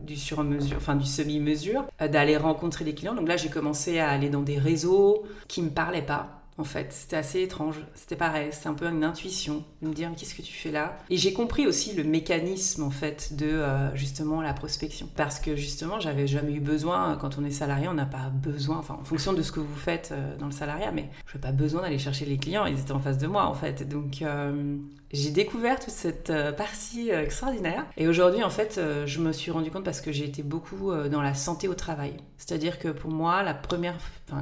du 0.00 0.16
sur-mesure, 0.16 0.78
enfin 0.78 0.96
du 0.96 1.04
semi-mesure, 1.04 1.84
d'aller 2.00 2.38
rencontrer 2.38 2.86
des 2.86 2.94
clients. 2.94 3.14
Donc 3.14 3.28
là, 3.28 3.36
j'ai 3.36 3.50
commencé 3.50 3.98
à 3.98 4.08
aller 4.08 4.30
dans 4.30 4.40
des 4.40 4.56
réseaux 4.56 5.24
qui 5.46 5.60
me 5.60 5.68
parlaient 5.68 6.00
pas 6.00 6.41
en 6.58 6.64
fait. 6.64 6.92
C'était 6.92 7.16
assez 7.16 7.42
étrange. 7.42 7.76
C'était 7.94 8.16
pareil, 8.16 8.48
c'était 8.52 8.68
un 8.68 8.74
peu 8.74 8.86
une 8.86 9.04
intuition 9.04 9.64
de 9.80 9.88
me 9.88 9.94
dire 9.94 10.10
qu'est-ce 10.16 10.34
que 10.34 10.42
tu 10.42 10.52
fais 10.52 10.70
là? 10.70 10.98
Et 11.10 11.16
j'ai 11.16 11.32
compris 11.32 11.66
aussi 11.66 11.94
le 11.94 12.04
mécanisme 12.04 12.82
en 12.82 12.90
fait 12.90 13.34
de 13.34 13.46
euh, 13.46 13.94
justement 13.96 14.42
la 14.42 14.52
prospection. 14.52 15.08
Parce 15.16 15.38
que 15.40 15.56
justement, 15.56 16.00
j'avais 16.00 16.26
jamais 16.26 16.52
eu 16.52 16.60
besoin, 16.60 17.16
quand 17.20 17.38
on 17.38 17.44
est 17.44 17.50
salarié, 17.50 17.88
on 17.88 17.94
n'a 17.94 18.06
pas 18.06 18.30
besoin, 18.30 18.78
enfin 18.78 18.98
en 19.00 19.04
fonction 19.04 19.32
de 19.32 19.42
ce 19.42 19.52
que 19.52 19.60
vous 19.60 19.76
faites 19.76 20.10
euh, 20.12 20.36
dans 20.36 20.46
le 20.46 20.52
salariat, 20.52 20.92
mais 20.92 21.10
je 21.26 21.36
n'ai 21.36 21.40
pas 21.40 21.52
besoin 21.52 21.82
d'aller 21.82 21.98
chercher 21.98 22.26
les 22.26 22.36
clients, 22.36 22.66
ils 22.66 22.78
étaient 22.78 22.92
en 22.92 23.00
face 23.00 23.18
de 23.18 23.26
moi 23.26 23.46
en 23.46 23.54
fait. 23.54 23.88
Donc 23.88 24.22
euh, 24.22 24.76
j'ai 25.12 25.30
découvert 25.30 25.78
toute 25.78 25.92
cette 25.92 26.30
euh, 26.30 26.52
partie 26.52 27.10
euh, 27.10 27.22
extraordinaire. 27.22 27.86
Et 27.98 28.08
aujourd'hui, 28.08 28.42
en 28.42 28.48
fait, 28.48 28.78
euh, 28.78 29.06
je 29.06 29.20
me 29.20 29.32
suis 29.32 29.50
rendu 29.50 29.70
compte 29.70 29.84
parce 29.84 30.00
que 30.00 30.10
j'ai 30.10 30.24
été 30.24 30.42
beaucoup 30.42 30.92
dans 31.10 31.20
la 31.20 31.34
santé 31.34 31.68
au 31.68 31.74
travail. 31.74 32.14
C'est-à-dire 32.38 32.78
que 32.78 32.88
pour 32.88 33.10
moi, 33.10 33.42
la 33.42 33.54
première, 33.54 33.98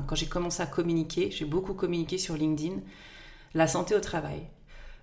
quand 0.07 0.15
j'ai 0.15 0.27
commencé 0.27 0.63
à 0.63 0.67
communiquer, 0.67 1.31
j'ai 1.31 1.45
beaucoup 1.45 1.75
communiqué 1.75 2.19
sur 2.19 2.37
LinkedIn, 2.37 2.77
la 3.55 3.67
santé 3.67 3.95
au 3.95 4.01
travail. 4.01 4.43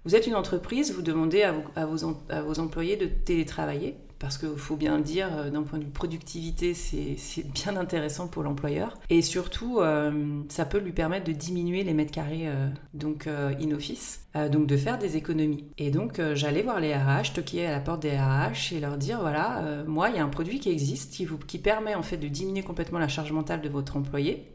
Vous 0.06 0.16
êtes 0.16 0.26
une 0.26 0.36
entreprise, 0.36 0.94
vous 0.94 1.02
demandez 1.02 1.44
à, 1.44 1.86
vos 1.86 2.60
employés 2.60 2.96
de 2.96 3.06
télétravailler 3.08 3.98
parce 4.20 4.38
qu'il 4.38 4.58
faut 4.58 4.76
bien 4.76 4.98
le 4.98 5.04
dire, 5.04 5.30
euh, 5.32 5.50
d'un 5.50 5.64
point 5.64 5.80
de 5.80 5.84
vue 5.84 5.92
productivité, 5.92 6.74
c'est 6.74 7.52
bien 7.52 7.78
intéressant 7.78 8.28
pour 8.28 8.44
l'employeur. 8.44 8.98
Et 9.10 9.22
surtout, 9.22 9.80
euh, 9.80 10.42
ça 10.50 10.66
peut 10.66 10.80
lui 10.80 10.92
permettre 10.92 11.26
de 11.26 11.32
diminuer 11.32 11.84
les 11.84 11.94
mètres 11.94 12.12
carrés 12.12 12.48
euh, 12.48 12.68
donc 12.94 13.28
in-office, 13.28 14.22
donc 14.52 14.68
de 14.68 14.78
faire 14.78 14.98
des 14.98 15.18
économies. 15.18 15.66
Et 15.78 15.92
donc, 15.92 16.22
j'allais 16.34 16.62
voir 16.62 16.80
les 16.80 16.94
RH, 16.94 17.34
toquer 17.34 17.66
à 17.66 17.72
la 17.72 17.80
porte 17.80 18.02
des 18.02 18.18
RH 18.18 18.74
et 18.74 18.80
leur 18.80 18.98
dire, 18.98 19.20
voilà, 19.20 19.84
moi, 19.88 20.10
il 20.10 20.16
y 20.16 20.20
a 20.20 20.24
un 20.24 20.30
produit 20.30 20.60
qui 20.60 20.70
existe, 20.70 21.14
qui, 21.14 21.26
vous, 21.26 21.38
qui 21.38 21.58
permet 21.58 21.96
en 21.96 22.04
fait 22.04 22.18
de 22.18 22.28
diminuer 22.28 22.62
complètement 22.62 23.00
la 23.00 23.08
charge 23.08 23.32
mentale 23.32 23.62
de 23.62 23.70
votre 23.70 23.98
employé, 23.98 24.52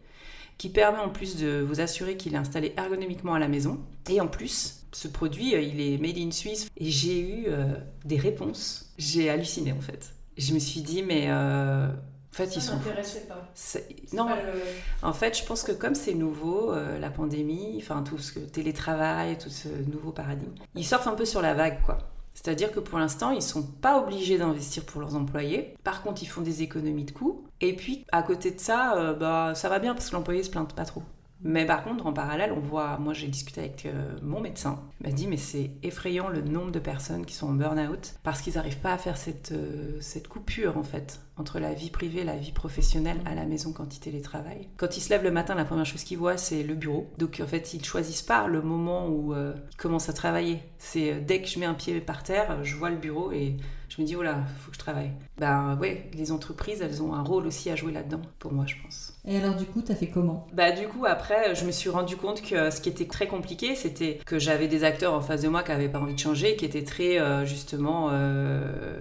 qui 0.59 0.69
permet 0.69 0.99
en 0.99 1.09
plus 1.09 1.37
de 1.37 1.61
vous 1.61 1.81
assurer 1.81 2.17
qu'il 2.17 2.35
est 2.35 2.39
installé 2.39 2.75
ergonomiquement 2.77 3.35
à 3.35 3.39
la 3.39 3.49
maison. 3.49 3.81
Et 4.09 4.21
en 4.21 4.29
plus, 4.29 4.82
ce 4.93 5.09
produit, 5.09 5.53
il 5.55 5.81
est 5.81 5.99
made 5.99 6.19
in 6.19 6.31
Suisse. 6.31 6.69
Et 6.77 6.91
j'ai 6.91 7.21
eu 7.21 7.47
des 8.05 8.17
réponses 8.17 8.93
j'ai 8.99 9.31
halluciné 9.31 9.73
en 9.73 9.81
fait. 9.81 10.15
Je 10.37 10.55
me 10.55 10.59
suis 10.59 10.81
dit, 10.81 11.03
mais 11.03 11.27
euh, 11.29 11.89
En 11.89 12.35
fait, 12.35 12.47
Ça 12.47 12.53
ils 12.57 12.63
sont. 12.63 12.79
pas. 13.29 13.51
Non, 14.17 14.27
pas 14.27 14.37
le- 14.43 15.07
en 15.07 15.13
fait, 15.13 15.37
je 15.39 15.45
pense 15.45 15.63
que 15.63 15.73
comme 15.73 15.95
c'est 15.95 16.15
nouveau, 16.15 16.73
euh, 16.73 16.99
la 16.99 17.11
pandémie, 17.11 17.77
enfin 17.79 18.03
tout 18.03 18.17
ce 18.19 18.33
que 18.33 18.39
télétravail, 18.41 19.37
tout 19.39 19.51
ce 19.51 19.69
nouveau 19.69 20.13
paradigme, 20.13 20.55
ils 20.75 20.87
surfent 20.87 21.07
un 21.09 21.15
peu 21.15 21.25
sur 21.27 21.43
la 21.43 21.53
vague, 21.55 21.83
quoi. 21.85 21.99
C'est-à-dire 22.35 22.73
que 22.73 22.81
pour 22.81 22.99
l'instant, 22.99 23.31
ils 23.31 23.43
sont 23.43 23.63
pas 23.63 24.01
obligés 24.01 24.39
d'investir 24.39 24.85
pour 24.85 25.03
leurs 25.03 25.15
employés. 25.17 25.75
Par 25.85 26.03
contre, 26.03 26.23
ils 26.23 26.27
font 26.27 26.41
des 26.41 26.63
économies 26.63 27.05
de 27.05 27.11
coûts. 27.11 27.45
Et 27.61 27.77
puis, 27.77 28.07
à 28.11 28.23
côté 28.23 28.51
de 28.53 28.59
ça, 28.59 28.97
euh, 28.97 29.13
bah, 29.13 29.53
ça 29.55 29.69
va 29.69 29.79
bien 29.79 29.93
parce 29.95 30.09
que 30.09 30.15
l'employé 30.17 30.43
se 30.43 30.49
plaint 30.49 30.73
pas 30.75 30.87
trop. 30.87 31.03
Mais 31.45 31.67
par 31.67 31.83
contre, 31.85 32.07
en 32.07 32.13
parallèle, 32.13 32.53
on 32.53 32.61
voit, 32.61 32.99
moi 32.99 33.15
j'ai 33.15 33.29
discuté 33.29 33.61
avec 33.61 33.87
euh, 33.87 34.17
mon 34.23 34.41
médecin, 34.41 34.81
il 35.01 35.09
m'a 35.09 35.13
dit 35.13 35.27
mais 35.27 35.37
c'est 35.37 35.73
effrayant 35.83 36.29
le 36.29 36.41
nombre 36.41 36.71
de 36.71 36.79
personnes 36.79 37.27
qui 37.27 37.35
sont 37.35 37.49
en 37.49 37.55
burn-out 37.55 38.15
parce 38.23 38.41
qu'ils 38.41 38.55
n'arrivent 38.55 38.81
pas 38.81 38.93
à 38.93 38.99
faire 38.99 39.17
cette, 39.17 39.53
euh, 39.53 39.97
cette 40.01 40.29
coupure 40.29 40.79
en 40.79 40.83
fait 40.83 41.21
entre 41.37 41.59
la 41.59 41.73
vie 41.73 41.91
privée 41.91 42.21
et 42.21 42.25
la 42.25 42.37
vie 42.37 42.53
professionnelle 42.53 43.21
à 43.25 43.35
la 43.35 43.45
maison 43.45 43.73
quand 43.73 43.97
ils 43.97 44.01
télétravaillent. 44.01 44.69
Quand 44.77 44.97
ils 44.97 45.01
se 45.01 45.11
lèvent 45.11 45.25
le 45.25 45.31
matin, 45.31 45.55
la 45.55 45.65
première 45.65 45.87
chose 45.87 46.05
qu'ils 46.05 46.19
voient 46.19 46.37
c'est 46.37 46.63
le 46.63 46.75
bureau. 46.75 47.11
Donc 47.19 47.41
en 47.43 47.47
fait, 47.47 47.75
ils 47.75 47.85
choisissent 47.85 48.23
pas 48.23 48.47
le 48.47 48.63
moment 48.63 49.09
où 49.09 49.35
euh, 49.35 49.55
ils 49.73 49.77
commencent 49.77 50.09
à 50.09 50.13
travailler. 50.13 50.63
C'est 50.79 51.21
dès 51.21 51.43
que 51.43 51.49
je 51.49 51.59
mets 51.59 51.67
un 51.67 51.75
pied 51.75 52.01
par 52.01 52.23
terre, 52.23 52.63
je 52.63 52.77
vois 52.77 52.91
le 52.91 52.97
bureau 52.97 53.33
et 53.33 53.57
je 53.89 54.01
me 54.01 54.07
dis 54.07 54.17
oh 54.17 54.23
là, 54.23 54.39
faut 54.59 54.71
que 54.71 54.77
je 54.77 54.81
travaille. 54.81 55.13
Ben 55.39 55.77
ouais, 55.81 56.11
les 56.15 56.33
entreprises, 56.33 56.81
elles 56.81 57.03
ont 57.03 57.15
un 57.15 57.23
rôle 57.23 57.47
aussi 57.47 57.71
à 57.71 57.77
jouer 57.77 57.93
là-dedans 57.93 58.23
pour 58.39 58.53
moi, 58.53 58.65
je 58.67 58.77
pense. 58.83 59.12
Et 59.25 59.37
alors 59.37 59.55
du 59.55 59.65
coup, 59.67 59.83
t'as 59.83 59.95
fait 59.95 60.09
comment? 60.09 60.49
Bah 60.53 60.73
du 60.73 60.89
coup 60.89 61.05
après 61.07 61.55
je 61.55 61.65
me 61.65 61.71
suis 61.71 61.91
rendu 61.91 62.17
compte 62.17 62.43
que 62.43 62.71
ce 62.71 62.81
qui 62.81 62.89
était 62.89 63.07
très 63.07 63.29
compliqué 63.29 63.77
c'était 63.77 64.19
que 64.27 64.39
j'avais 64.39 64.67
des 64.67 64.83
acteurs 64.83 65.15
en 65.15 65.21
face 65.21 65.43
de 65.43 65.49
moi 65.49 65.63
qui 65.63 65.71
n'avaient 65.71 65.89
pas 65.89 66.01
envie 66.01 66.15
de 66.15 66.19
changer, 66.19 66.57
qui 66.57 66.65
étaient 66.65 66.83
très 66.83 67.21
euh, 67.21 67.47
justement 67.47 68.09
euh, 68.11 69.01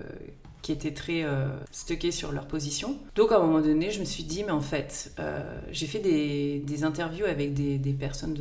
qui 0.61 0.71
étaient 0.71 0.93
très 0.93 1.23
euh, 1.23 1.47
stockés 1.71 2.11
sur 2.11 2.31
leur 2.31 2.47
position. 2.47 2.99
Donc 3.15 3.31
à 3.31 3.37
un 3.37 3.39
moment 3.39 3.61
donné 3.61 3.89
je 3.89 3.99
me 3.99 4.05
suis 4.05 4.23
dit 4.23 4.43
mais 4.43 4.51
en 4.51 4.61
fait 4.61 5.11
euh, 5.19 5.41
j'ai 5.71 5.87
fait 5.87 5.97
des, 5.97 6.59
des 6.59 6.83
interviews 6.83 7.25
avec 7.25 7.55
des, 7.55 7.79
des 7.79 7.93
personnes 7.93 8.37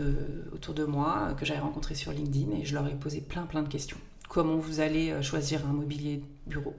autour 0.53 0.75
de 0.75 0.85
moi 0.85 1.29
euh, 1.31 1.35
que 1.35 1.47
j'avais 1.47 1.61
rencontrées 1.61 1.95
sur 1.95 2.13
LinkedIn 2.13 2.59
et 2.61 2.67
je 2.67 2.75
leur 2.75 2.87
ai 2.89 2.95
posé 2.95 3.23
plein 3.23 3.45
plein 3.45 3.63
de 3.63 3.69
questions. 3.69 3.97
Comment 4.29 4.57
vous 4.57 4.81
allez 4.81 5.13
euh, 5.13 5.23
choisir 5.23 5.63
un 5.67 5.73
mobilier 5.73 6.23
bureau? 6.47 6.75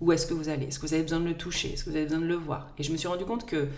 Où 0.00 0.12
est-ce 0.12 0.26
que 0.26 0.34
vous 0.34 0.48
allez? 0.48 0.66
Est-ce 0.66 0.78
que 0.78 0.86
vous 0.86 0.94
avez 0.94 1.02
besoin 1.02 1.20
de 1.20 1.26
le 1.26 1.34
toucher? 1.34 1.72
Est-ce 1.72 1.84
que 1.84 1.90
vous 1.90 1.96
avez 1.96 2.06
besoin 2.06 2.20
de 2.20 2.26
le 2.26 2.34
voir? 2.34 2.68
Et 2.78 2.82
je 2.82 2.92
me 2.92 2.96
suis 2.96 3.08
rendu 3.08 3.24
compte 3.24 3.46
que 3.46 3.68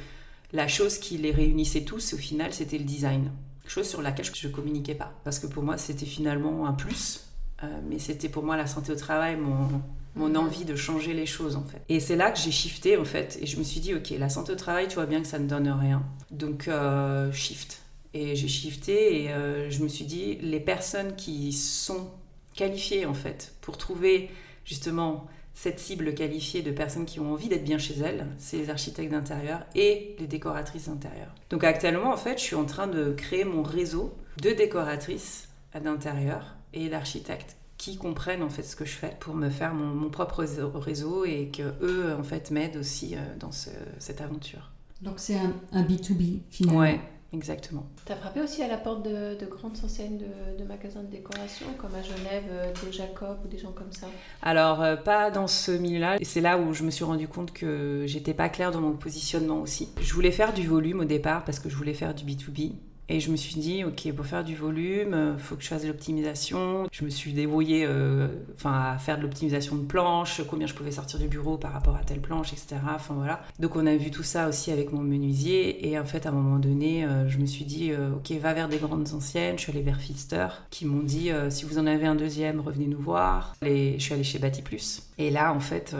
la 0.52 0.68
chose 0.68 0.98
qui 0.98 1.18
les 1.18 1.30
réunissait 1.30 1.82
tous, 1.82 2.14
au 2.14 2.16
final, 2.16 2.52
c'était 2.52 2.78
le 2.78 2.84
design. 2.84 3.30
Chose 3.66 3.88
sur 3.88 4.00
laquelle 4.00 4.24
je 4.34 4.48
ne 4.48 4.52
communiquais 4.52 4.94
pas. 4.94 5.12
Parce 5.24 5.38
que 5.38 5.46
pour 5.46 5.62
moi, 5.62 5.76
c'était 5.76 6.06
finalement 6.06 6.66
un 6.66 6.72
plus. 6.72 7.24
euh, 7.62 7.66
mais 7.88 7.98
c'était 7.98 8.28
pour 8.28 8.42
moi 8.44 8.56
la 8.56 8.66
santé 8.66 8.92
au 8.92 8.96
travail, 8.96 9.36
mon, 9.36 9.82
mon 10.14 10.34
envie 10.36 10.64
de 10.64 10.74
changer 10.74 11.12
les 11.12 11.26
choses, 11.26 11.56
en 11.56 11.64
fait. 11.64 11.82
Et 11.88 12.00
c'est 12.00 12.16
là 12.16 12.30
que 12.30 12.38
j'ai 12.38 12.50
shifté, 12.50 12.96
en 12.96 13.04
fait. 13.04 13.38
Et 13.42 13.46
je 13.46 13.58
me 13.58 13.62
suis 13.62 13.80
dit, 13.80 13.94
OK, 13.94 14.10
la 14.18 14.28
santé 14.30 14.52
au 14.52 14.56
travail, 14.56 14.88
tu 14.88 14.94
vois 14.94 15.06
bien 15.06 15.20
que 15.20 15.26
ça 15.28 15.38
ne 15.38 15.46
donne 15.46 15.68
rien. 15.68 16.02
Donc, 16.30 16.68
euh, 16.68 17.30
shift. 17.32 17.82
Et 18.14 18.34
j'ai 18.36 18.48
shifté 18.48 19.24
et 19.24 19.32
euh, 19.32 19.68
je 19.70 19.82
me 19.82 19.88
suis 19.88 20.06
dit, 20.06 20.36
les 20.40 20.60
personnes 20.60 21.14
qui 21.14 21.52
sont 21.52 22.08
qualifiées, 22.54 23.04
en 23.04 23.12
fait, 23.14 23.54
pour 23.60 23.76
trouver 23.76 24.30
justement 24.64 25.26
cette 25.60 25.80
cible 25.80 26.14
qualifiée 26.14 26.62
de 26.62 26.70
personnes 26.70 27.04
qui 27.04 27.18
ont 27.18 27.32
envie 27.32 27.48
d'être 27.48 27.64
bien 27.64 27.78
chez 27.78 27.94
elles, 27.98 28.26
c'est 28.38 28.58
les 28.58 28.70
architectes 28.70 29.10
d'intérieur 29.10 29.64
et 29.74 30.14
les 30.20 30.28
décoratrices 30.28 30.88
d'intérieur. 30.88 31.34
Donc 31.50 31.64
actuellement, 31.64 32.12
en 32.12 32.16
fait, 32.16 32.38
je 32.38 32.44
suis 32.44 32.54
en 32.54 32.64
train 32.64 32.86
de 32.86 33.12
créer 33.12 33.44
mon 33.44 33.64
réseau 33.64 34.14
de 34.40 34.50
décoratrices 34.50 35.48
d'intérieur 35.82 36.54
et 36.74 36.88
d'architectes 36.88 37.56
qui 37.76 37.96
comprennent 37.96 38.42
en 38.44 38.50
fait 38.50 38.62
ce 38.62 38.76
que 38.76 38.84
je 38.84 38.92
fais 38.94 39.16
pour 39.18 39.34
me 39.34 39.50
faire 39.50 39.74
mon, 39.74 39.86
mon 39.86 40.10
propre 40.10 40.44
réseau- 40.44 41.24
et 41.24 41.48
que 41.48 41.62
eux 41.82 42.14
en 42.16 42.22
fait 42.22 42.50
m'aident 42.52 42.76
aussi 42.76 43.14
euh, 43.16 43.18
dans 43.40 43.52
ce- 43.52 43.70
cette 43.98 44.20
aventure. 44.20 44.70
Donc 45.02 45.14
c'est 45.18 45.36
un, 45.36 45.52
un 45.72 45.82
B2B 45.82 46.40
finalement. 46.50 46.80
Ouais, 46.80 47.00
exactement. 47.32 47.86
T'as 48.04 48.16
frappé 48.16 48.40
aussi 48.40 48.62
à 48.62 48.68
la 48.68 48.76
porte 48.76 49.02
de, 49.04 49.38
de 49.38 49.46
grandes 49.46 49.76
enseignes 49.84 50.18
de, 50.18 50.58
de 50.58 50.64
magasins 50.64 51.02
de 51.02 51.10
décoration, 51.10 51.66
comme 51.78 51.94
à 51.94 52.02
Genève, 52.02 52.44
euh, 52.50 52.72
de 52.86 52.92
Jacob 52.92 53.38
ou 53.44 53.48
des 53.48 53.58
gens 53.58 53.72
comme 53.72 53.92
ça? 53.92 54.06
Alors, 54.42 54.82
euh, 54.82 54.96
pas 54.96 55.30
dans 55.30 55.46
ce 55.46 55.72
milieu-là. 55.72 56.18
C'est 56.22 56.40
là 56.40 56.58
où 56.58 56.72
je 56.74 56.84
me 56.84 56.90
suis 56.90 57.04
rendu 57.04 57.28
compte 57.28 57.52
que 57.52 58.04
j'étais 58.06 58.34
pas 58.34 58.48
claire 58.48 58.70
dans 58.70 58.80
mon 58.80 58.96
positionnement 58.96 59.60
aussi. 59.60 59.88
Je 60.00 60.12
voulais 60.14 60.32
faire 60.32 60.52
du 60.52 60.66
volume 60.66 61.00
au 61.00 61.04
départ 61.04 61.44
parce 61.44 61.58
que 61.58 61.68
je 61.68 61.76
voulais 61.76 61.94
faire 61.94 62.14
du 62.14 62.24
B2B. 62.24 62.74
Et 63.10 63.20
je 63.20 63.30
me 63.30 63.36
suis 63.36 63.58
dit, 63.58 63.84
ok, 63.84 64.12
pour 64.12 64.26
faire 64.26 64.44
du 64.44 64.54
volume, 64.54 65.14
euh, 65.14 65.38
faut 65.38 65.56
que 65.56 65.62
je 65.62 65.68
fasse 65.68 65.82
de 65.82 65.88
l'optimisation. 65.88 66.86
Je 66.92 67.04
me 67.04 67.10
suis 67.10 67.32
débrouillée 67.32 67.86
euh, 67.86 68.28
à 68.64 68.98
faire 68.98 69.16
de 69.16 69.22
l'optimisation 69.22 69.76
de 69.76 69.86
planches, 69.86 70.42
combien 70.46 70.66
je 70.66 70.74
pouvais 70.74 70.90
sortir 70.90 71.18
du 71.18 71.26
bureau 71.26 71.56
par 71.56 71.72
rapport 71.72 71.96
à 71.96 72.00
telle 72.00 72.20
planche, 72.20 72.52
etc. 72.52 72.76
Enfin, 72.94 73.14
voilà. 73.14 73.40
Donc 73.58 73.76
on 73.76 73.86
a 73.86 73.96
vu 73.96 74.10
tout 74.10 74.22
ça 74.22 74.46
aussi 74.46 74.72
avec 74.72 74.92
mon 74.92 75.00
menuisier. 75.00 75.88
Et 75.88 75.98
en 75.98 76.04
fait, 76.04 76.26
à 76.26 76.28
un 76.28 76.32
moment 76.32 76.58
donné, 76.58 77.06
euh, 77.06 77.26
je 77.28 77.38
me 77.38 77.46
suis 77.46 77.64
dit, 77.64 77.92
ok, 77.94 78.30
va 78.40 78.52
vers 78.52 78.68
des 78.68 78.78
grandes 78.78 79.08
anciennes. 79.14 79.56
Je 79.56 79.62
suis 79.62 79.72
allée 79.72 79.82
vers 79.82 80.00
Fister, 80.00 80.48
qui 80.68 80.84
m'ont 80.84 81.02
dit, 81.02 81.30
si 81.48 81.64
vous 81.64 81.78
en 81.78 81.86
avez 81.86 82.06
un 82.06 82.14
deuxième, 82.14 82.60
revenez 82.60 82.86
nous 82.86 83.00
voir. 83.00 83.54
Je 83.62 83.96
suis 83.98 84.12
allée 84.12 84.24
chez 84.24 84.38
Bati 84.38 84.60
Plus. 84.60 85.02
Et 85.16 85.30
là, 85.30 85.52
en 85.54 85.60
fait... 85.60 85.96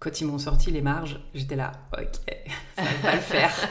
quand 0.00 0.20
ils 0.20 0.26
m'ont 0.26 0.38
sorti 0.38 0.70
les 0.70 0.80
marges, 0.80 1.20
j'étais 1.34 1.56
là, 1.56 1.72
ok, 1.92 2.36
ça 2.76 2.82
va 3.02 3.14
le 3.14 3.20
faire. 3.20 3.68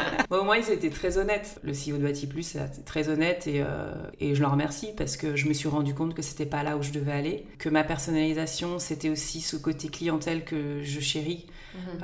Bon, 0.30 0.38
au 0.38 0.44
moins, 0.44 0.56
ils 0.56 0.70
étaient 0.70 0.90
très 0.90 1.18
honnêtes. 1.18 1.60
Le 1.62 1.72
CEO 1.72 1.98
de 1.98 2.02
Bati 2.04 2.26
Plus 2.26 2.54
était 2.56 2.82
très 2.84 3.08
honnête 3.08 3.46
et, 3.46 3.60
euh, 3.60 3.92
et 4.20 4.34
je 4.34 4.40
leur 4.40 4.52
remercie 4.52 4.88
parce 4.96 5.16
que 5.16 5.36
je 5.36 5.46
me 5.48 5.52
suis 5.52 5.68
rendu 5.68 5.94
compte 5.94 6.14
que 6.14 6.22
c'était 6.22 6.46
pas 6.46 6.62
là 6.62 6.76
où 6.76 6.82
je 6.82 6.92
devais 6.92 7.12
aller, 7.12 7.46
que 7.58 7.68
ma 7.68 7.84
personnalisation, 7.84 8.78
c'était 8.78 9.10
aussi 9.10 9.40
ce 9.40 9.56
côté 9.56 9.88
clientèle 9.88 10.44
que 10.44 10.82
je 10.82 11.00
chéris. 11.00 11.46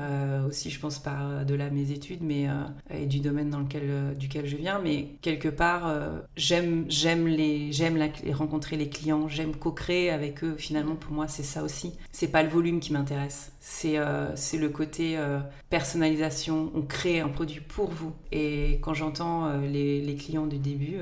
Euh, 0.00 0.48
aussi, 0.48 0.68
je 0.68 0.80
pense 0.80 0.98
par 0.98 1.44
de 1.46 1.54
là 1.54 1.70
mes 1.70 1.92
études, 1.92 2.22
mais 2.22 2.48
euh, 2.48 2.52
et 2.92 3.06
du 3.06 3.20
domaine 3.20 3.50
dans 3.50 3.60
lequel 3.60 3.84
euh, 3.84 4.14
duquel 4.14 4.44
je 4.44 4.56
viens, 4.56 4.80
mais 4.82 5.10
quelque 5.22 5.46
part, 5.48 5.86
euh, 5.86 6.18
j'aime 6.36 6.86
j'aime 6.88 7.28
les 7.28 7.70
j'aime 7.70 7.96
la- 7.96 8.08
les 8.24 8.32
rencontrer 8.32 8.76
les 8.76 8.88
clients, 8.88 9.28
j'aime 9.28 9.54
co-créer 9.54 10.10
avec 10.10 10.42
eux. 10.42 10.56
Finalement, 10.58 10.96
pour 10.96 11.12
moi, 11.12 11.28
c'est 11.28 11.44
ça 11.44 11.62
aussi. 11.62 11.92
C'est 12.10 12.26
pas 12.32 12.42
le 12.42 12.48
volume 12.48 12.80
qui 12.80 12.92
m'intéresse, 12.92 13.52
c'est 13.70 13.98
euh, 13.98 14.34
c'est 14.34 14.58
le 14.58 14.68
côté 14.68 15.16
euh, 15.16 15.38
personnalisation. 15.70 16.72
On 16.74 16.82
crée 16.82 17.20
un 17.20 17.28
produit 17.28 17.60
pour 17.60 17.88
vous. 17.88 18.12
Et 18.32 18.80
quand 18.82 18.94
j'entends 18.94 19.46
euh, 19.46 19.60
les, 19.60 20.16
clients 20.16 20.46
du 20.46 20.58
début, 20.58 20.98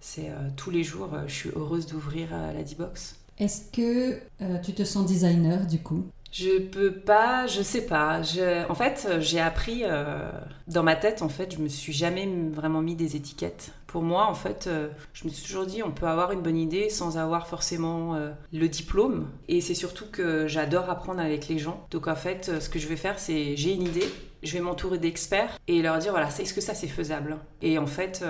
c'est 0.00 0.30
tous 0.56 0.70
les 0.70 0.84
jours, 0.84 1.10
je 1.26 1.34
suis 1.34 1.50
heureuse 1.50 1.86
d'ouvrir 1.86 2.30
la 2.30 2.62
D-Box. 2.62 3.16
Est-ce 3.38 3.70
que 3.70 4.20
tu 4.62 4.72
te 4.72 4.84
sens 4.84 5.04
designer 5.04 5.66
du 5.66 5.78
coup? 5.80 6.04
Je 6.32 6.58
peux 6.60 6.92
pas, 6.94 7.46
je 7.46 7.60
sais 7.60 7.84
pas. 7.84 8.22
Je- 8.22 8.66
en 8.70 8.74
fait, 8.74 9.06
euh, 9.06 9.20
j'ai 9.20 9.38
appris 9.38 9.82
euh, 9.84 10.30
dans 10.66 10.82
ma 10.82 10.96
tête. 10.96 11.20
En 11.20 11.28
fait, 11.28 11.52
je 11.54 11.58
me 11.58 11.68
suis 11.68 11.92
jamais 11.92 12.26
vraiment 12.50 12.80
mis 12.80 12.94
des 12.96 13.16
étiquettes. 13.16 13.72
Pour 13.86 14.00
moi, 14.02 14.24
en 14.26 14.32
fait, 14.32 14.66
euh, 14.66 14.88
je 15.12 15.26
me 15.26 15.30
suis 15.30 15.44
toujours 15.46 15.66
dit, 15.66 15.82
on 15.82 15.90
peut 15.90 16.06
avoir 16.06 16.32
une 16.32 16.40
bonne 16.40 16.56
idée 16.56 16.88
sans 16.88 17.18
avoir 17.18 17.46
forcément 17.48 18.16
le 18.50 18.68
diplôme. 18.68 19.28
Et 19.48 19.60
c'est 19.60 19.74
surtout 19.74 20.06
que 20.10 20.46
j'adore 20.46 20.88
apprendre 20.88 21.20
avec 21.20 21.48
les 21.48 21.58
gens. 21.58 21.86
Donc, 21.90 22.08
en 22.08 22.16
fait, 22.16 22.50
ce 22.60 22.68
que 22.70 22.78
je 22.78 22.88
vais 22.88 22.96
faire, 22.96 23.18
c'est 23.18 23.54
j'ai 23.58 23.74
une 23.74 23.82
idée, 23.82 24.08
je 24.42 24.54
vais 24.54 24.60
m'entourer 24.60 24.96
d'experts 24.96 25.58
et 25.68 25.82
leur 25.82 25.98
dire, 25.98 26.12
voilà, 26.12 26.28
est-ce 26.28 26.54
que 26.54 26.62
ça 26.62 26.72
c'est 26.74 26.88
faisable? 26.88 27.36
Et 27.60 27.76
en 27.76 27.86
fait. 27.86 28.24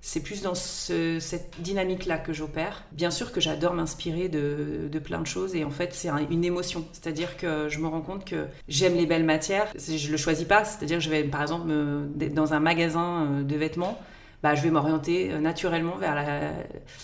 C'est 0.00 0.20
plus 0.22 0.42
dans 0.42 0.54
ce- 0.54 1.18
cette 1.20 1.60
dynamique-là 1.60 2.18
que 2.18 2.32
j'opère. 2.32 2.84
Bien 2.92 3.10
sûr 3.10 3.32
que 3.32 3.40
j'adore 3.40 3.74
m'inspirer 3.74 4.28
de, 4.28 4.88
plein 4.98 5.20
de 5.20 5.26
choses 5.26 5.54
et 5.54 5.64
en 5.64 5.70
fait 5.70 5.90
c'est 5.92 6.08
un- 6.08 6.26
une 6.30 6.44
émotion. 6.44 6.84
C'est-à-dire 6.92 7.36
que 7.36 7.68
je 7.68 7.78
me 7.78 7.86
rends 7.88 8.00
compte 8.00 8.24
que 8.24 8.46
j'aime 8.68 8.94
les 8.94 9.06
belles 9.06 9.24
matières. 9.24 9.66
Je 9.76 10.10
le 10.10 10.16
choisis 10.16 10.46
pas. 10.46 10.64
C'est-à-dire 10.64 10.98
que 10.98 11.04
je 11.04 11.10
vais 11.10 11.24
par 11.24 11.42
exemple 11.42 11.66
me- 11.66 12.08
dans 12.30 12.54
un 12.54 12.60
magasin 12.60 13.26
euh, 13.26 13.42
de 13.42 13.56
vêtements. 13.56 13.98
Bah, 14.42 14.54
je 14.54 14.62
vais 14.62 14.70
m'orienter 14.70 15.32
euh, 15.32 15.40
naturellement 15.40 15.96
vers 15.96 16.14
la, 16.14 16.52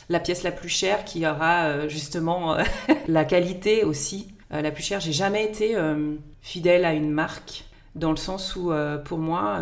la 0.09 0.21
pièce 0.21 0.45
la 0.45 0.53
plus 0.53 0.69
chère 0.69 1.05
qui 1.05 1.27
aura 1.27 1.65
euh, 1.65 1.89
justement 1.89 2.57
la 3.09 3.25
qualité 3.25 3.83
aussi 3.85 4.29
la 4.51 4.71
plus 4.71 4.85
chère. 4.85 5.01
J'ai 5.01 5.13
jamais 5.13 5.45
été 5.45 5.75
fidèle 6.41 6.85
à 6.85 6.93
une 6.93 7.11
marque 7.11 7.65
dans 7.97 8.11
le 8.13 8.17
sens 8.17 8.55
où 8.55 8.71
pour 9.05 9.19
moi 9.19 9.59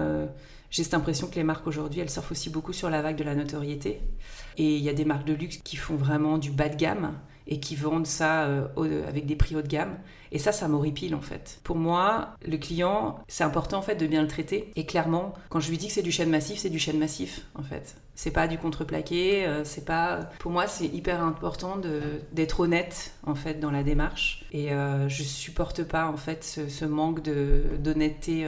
j'ai 0.72 0.84
cette 0.84 0.94
impression 0.94 1.28
que 1.28 1.34
les 1.34 1.44
marques 1.44 1.66
aujourd'hui, 1.66 2.00
elles 2.00 2.10
surfent 2.10 2.32
aussi 2.32 2.48
beaucoup 2.48 2.72
sur 2.72 2.88
la 2.88 3.02
vague 3.02 3.16
de 3.16 3.24
la 3.24 3.34
notoriété. 3.34 4.00
Et 4.56 4.76
il 4.76 4.82
y 4.82 4.88
a 4.88 4.94
des 4.94 5.04
marques 5.04 5.26
de 5.26 5.34
luxe 5.34 5.58
qui 5.58 5.76
font 5.76 5.96
vraiment 5.96 6.38
du 6.38 6.50
bas 6.50 6.70
de 6.70 6.76
gamme 6.76 7.12
et 7.46 7.60
qui 7.60 7.76
vendent 7.76 8.06
ça 8.06 8.44
euh, 8.44 9.08
avec 9.08 9.26
des 9.26 9.36
prix 9.36 9.56
haut 9.56 9.62
de 9.62 9.68
gamme. 9.68 9.98
Et 10.30 10.38
ça, 10.38 10.52
ça 10.52 10.66
m'horripile 10.66 11.14
en 11.14 11.20
fait. 11.20 11.60
Pour 11.62 11.76
moi, 11.76 12.36
le 12.46 12.56
client, 12.56 13.18
c'est 13.28 13.44
important 13.44 13.78
en 13.78 13.82
fait 13.82 13.96
de 13.96 14.06
bien 14.06 14.22
le 14.22 14.28
traiter. 14.28 14.72
Et 14.76 14.86
clairement, 14.86 15.34
quand 15.50 15.60
je 15.60 15.68
lui 15.68 15.76
dis 15.76 15.88
que 15.88 15.92
c'est 15.92 16.02
du 16.02 16.12
chêne 16.12 16.30
massif, 16.30 16.58
c'est 16.58 16.70
du 16.70 16.78
chêne 16.78 16.98
massif 16.98 17.46
en 17.54 17.62
fait. 17.62 17.96
C'est 18.14 18.30
pas 18.30 18.46
du 18.46 18.58
contreplaqué, 18.58 19.46
euh, 19.46 19.64
c'est 19.64 19.84
pas. 19.84 20.30
Pour 20.38 20.50
moi, 20.50 20.66
c'est 20.66 20.86
hyper 20.86 21.22
important 21.22 21.78
d'être 22.32 22.60
honnête 22.60 23.12
en 23.26 23.34
fait 23.34 23.60
dans 23.60 23.70
la 23.70 23.82
démarche. 23.82 24.44
Et 24.52 24.72
euh, 24.72 25.08
je 25.08 25.22
supporte 25.22 25.82
pas 25.82 26.06
en 26.06 26.16
fait 26.16 26.44
ce, 26.44 26.84
manque 26.84 27.22
d'honnêteté. 27.22 28.46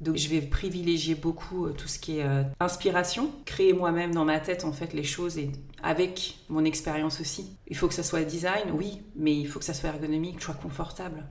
Donc, 0.00 0.16
je 0.16 0.28
vais 0.28 0.40
privilégier 0.40 1.14
beaucoup 1.14 1.68
tout 1.70 1.88
ce 1.88 1.98
qui 1.98 2.18
est 2.18 2.26
inspiration, 2.60 3.30
créer 3.44 3.72
moi-même 3.72 4.14
dans 4.14 4.24
ma 4.24 4.40
tête 4.40 4.64
en 4.64 4.72
fait 4.72 4.92
les 4.92 5.04
choses 5.04 5.38
et 5.38 5.50
avec 5.84 6.38
mon 6.48 6.64
expérience 6.64 7.20
aussi. 7.20 7.56
Il 7.68 7.76
faut 7.76 7.88
que 7.88 7.94
ça 7.94 8.02
soit 8.02 8.22
design, 8.22 8.70
oui, 8.72 9.02
mais 9.14 9.36
il 9.36 9.46
faut 9.46 9.58
que 9.58 9.64
ça 9.66 9.74
soit 9.74 9.90
ergonomique, 9.90 10.36
que 10.36 10.40
je 10.40 10.46
sois 10.46 10.54
confortable. 10.54 11.26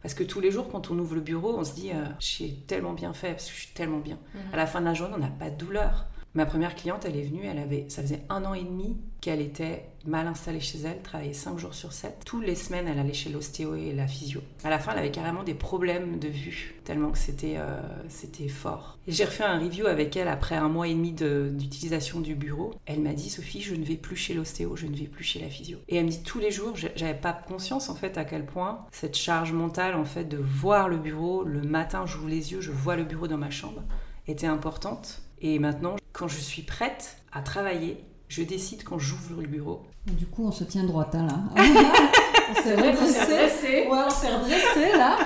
Parce 0.00 0.14
que 0.14 0.22
tous 0.22 0.38
les 0.40 0.52
jours, 0.52 0.68
quand 0.70 0.92
on 0.92 0.98
ouvre 1.00 1.16
le 1.16 1.20
bureau, 1.20 1.58
on 1.58 1.64
se 1.64 1.74
dit, 1.74 1.90
euh, 1.90 2.04
j'ai 2.20 2.54
tellement 2.68 2.92
bien 2.92 3.12
fait, 3.12 3.32
parce 3.32 3.46
que 3.46 3.52
je 3.52 3.60
suis 3.62 3.74
tellement 3.74 3.98
bien. 3.98 4.18
Mhm. 4.34 4.40
À 4.52 4.56
la 4.56 4.66
fin 4.68 4.80
de 4.80 4.84
la 4.84 4.94
journée, 4.94 5.14
on 5.16 5.20
n'a 5.20 5.26
pas 5.26 5.50
de 5.50 5.56
douleur. 5.56 6.06
Ma 6.36 6.44
première 6.44 6.74
cliente, 6.74 7.06
elle 7.06 7.16
est 7.16 7.22
venue, 7.22 7.46
elle 7.46 7.58
avait, 7.58 7.86
ça 7.88 8.02
faisait 8.02 8.20
un 8.28 8.44
an 8.44 8.52
et 8.52 8.62
demi 8.62 8.98
qu'elle 9.22 9.40
était 9.40 9.86
mal 10.04 10.26
installée 10.26 10.60
chez 10.60 10.78
elle, 10.80 11.00
travaillait 11.00 11.32
5 11.32 11.58
jours 11.58 11.72
sur 11.72 11.94
7. 11.94 12.18
Toutes 12.26 12.44
les 12.44 12.54
semaines, 12.54 12.86
elle 12.86 12.98
allait 12.98 13.14
chez 13.14 13.30
l'ostéo 13.30 13.74
et 13.74 13.94
la 13.94 14.06
physio. 14.06 14.42
À 14.62 14.68
la 14.68 14.78
fin, 14.78 14.92
elle 14.92 14.98
avait 14.98 15.10
carrément 15.10 15.44
des 15.44 15.54
problèmes 15.54 16.18
de 16.18 16.28
vue, 16.28 16.74
tellement 16.84 17.10
que 17.10 17.16
c'était 17.16 17.54
euh, 17.56 17.80
c'était 18.10 18.48
fort. 18.48 18.98
J'ai 19.08 19.24
refait 19.24 19.44
un 19.44 19.58
review 19.58 19.86
avec 19.86 20.14
elle 20.14 20.28
après 20.28 20.56
un 20.56 20.68
mois 20.68 20.86
et 20.88 20.92
demi 20.94 21.12
de- 21.12 21.50
d'utilisation 21.54 22.20
du 22.20 22.34
bureau. 22.34 22.74
Elle 22.84 23.00
m'a 23.00 23.14
dit, 23.14 23.30
Sophie, 23.30 23.62
je 23.62 23.74
ne 23.74 23.82
vais 23.84 23.96
plus 23.96 24.16
chez 24.16 24.34
l'ostéo, 24.34 24.76
je 24.76 24.86
ne 24.86 24.94
vais 24.94 25.06
plus 25.06 25.24
chez 25.24 25.40
la 25.40 25.48
physio. 25.48 25.78
Et 25.88 25.96
elle 25.96 26.04
me 26.04 26.10
dit 26.10 26.22
tous 26.22 26.38
les 26.38 26.50
jours, 26.50 26.74
j'avais 26.76 27.14
pas 27.14 27.32
conscience 27.32 27.88
en 27.88 27.94
fait 27.94 28.18
à 28.18 28.26
quel 28.26 28.44
point 28.44 28.84
cette 28.92 29.16
charge 29.16 29.52
mentale 29.52 29.94
en 29.94 30.04
fait 30.04 30.24
de 30.24 30.36
voir 30.36 30.90
le 30.90 30.98
bureau, 30.98 31.44
le 31.44 31.62
matin, 31.62 32.04
j'ouvre 32.04 32.28
les 32.28 32.52
yeux, 32.52 32.60
je 32.60 32.72
vois 32.72 32.94
le 32.96 33.04
bureau 33.04 33.26
dans 33.26 33.38
ma 33.38 33.50
chambre, 33.50 33.82
était 34.28 34.46
importante. 34.46 35.22
Et 35.40 35.58
maintenant, 35.58 35.96
quand 36.12 36.28
je 36.28 36.38
suis 36.38 36.62
prête 36.62 37.18
à 37.32 37.40
travailler, 37.42 38.04
je 38.28 38.42
décide 38.42 38.82
quand 38.84 38.98
j'ouvre 38.98 39.40
le 39.40 39.46
bureau. 39.46 39.82
Du 40.06 40.26
coup, 40.26 40.46
on 40.46 40.52
se 40.52 40.64
tient 40.64 40.84
droite 40.84 41.14
hein, 41.14 41.26
là. 41.26 41.34
on 41.56 42.54
s'est 42.54 42.62
C'est 42.62 42.74
vrai 42.74 42.94
qu'on 42.94 43.06
s'est 43.06 43.20
redressé. 43.22 43.32
redressé. 43.32 43.86
Ouais, 43.88 43.98
on 44.06 44.10
s'est 44.10 44.34
redressé 44.34 44.96
là. 44.96 45.16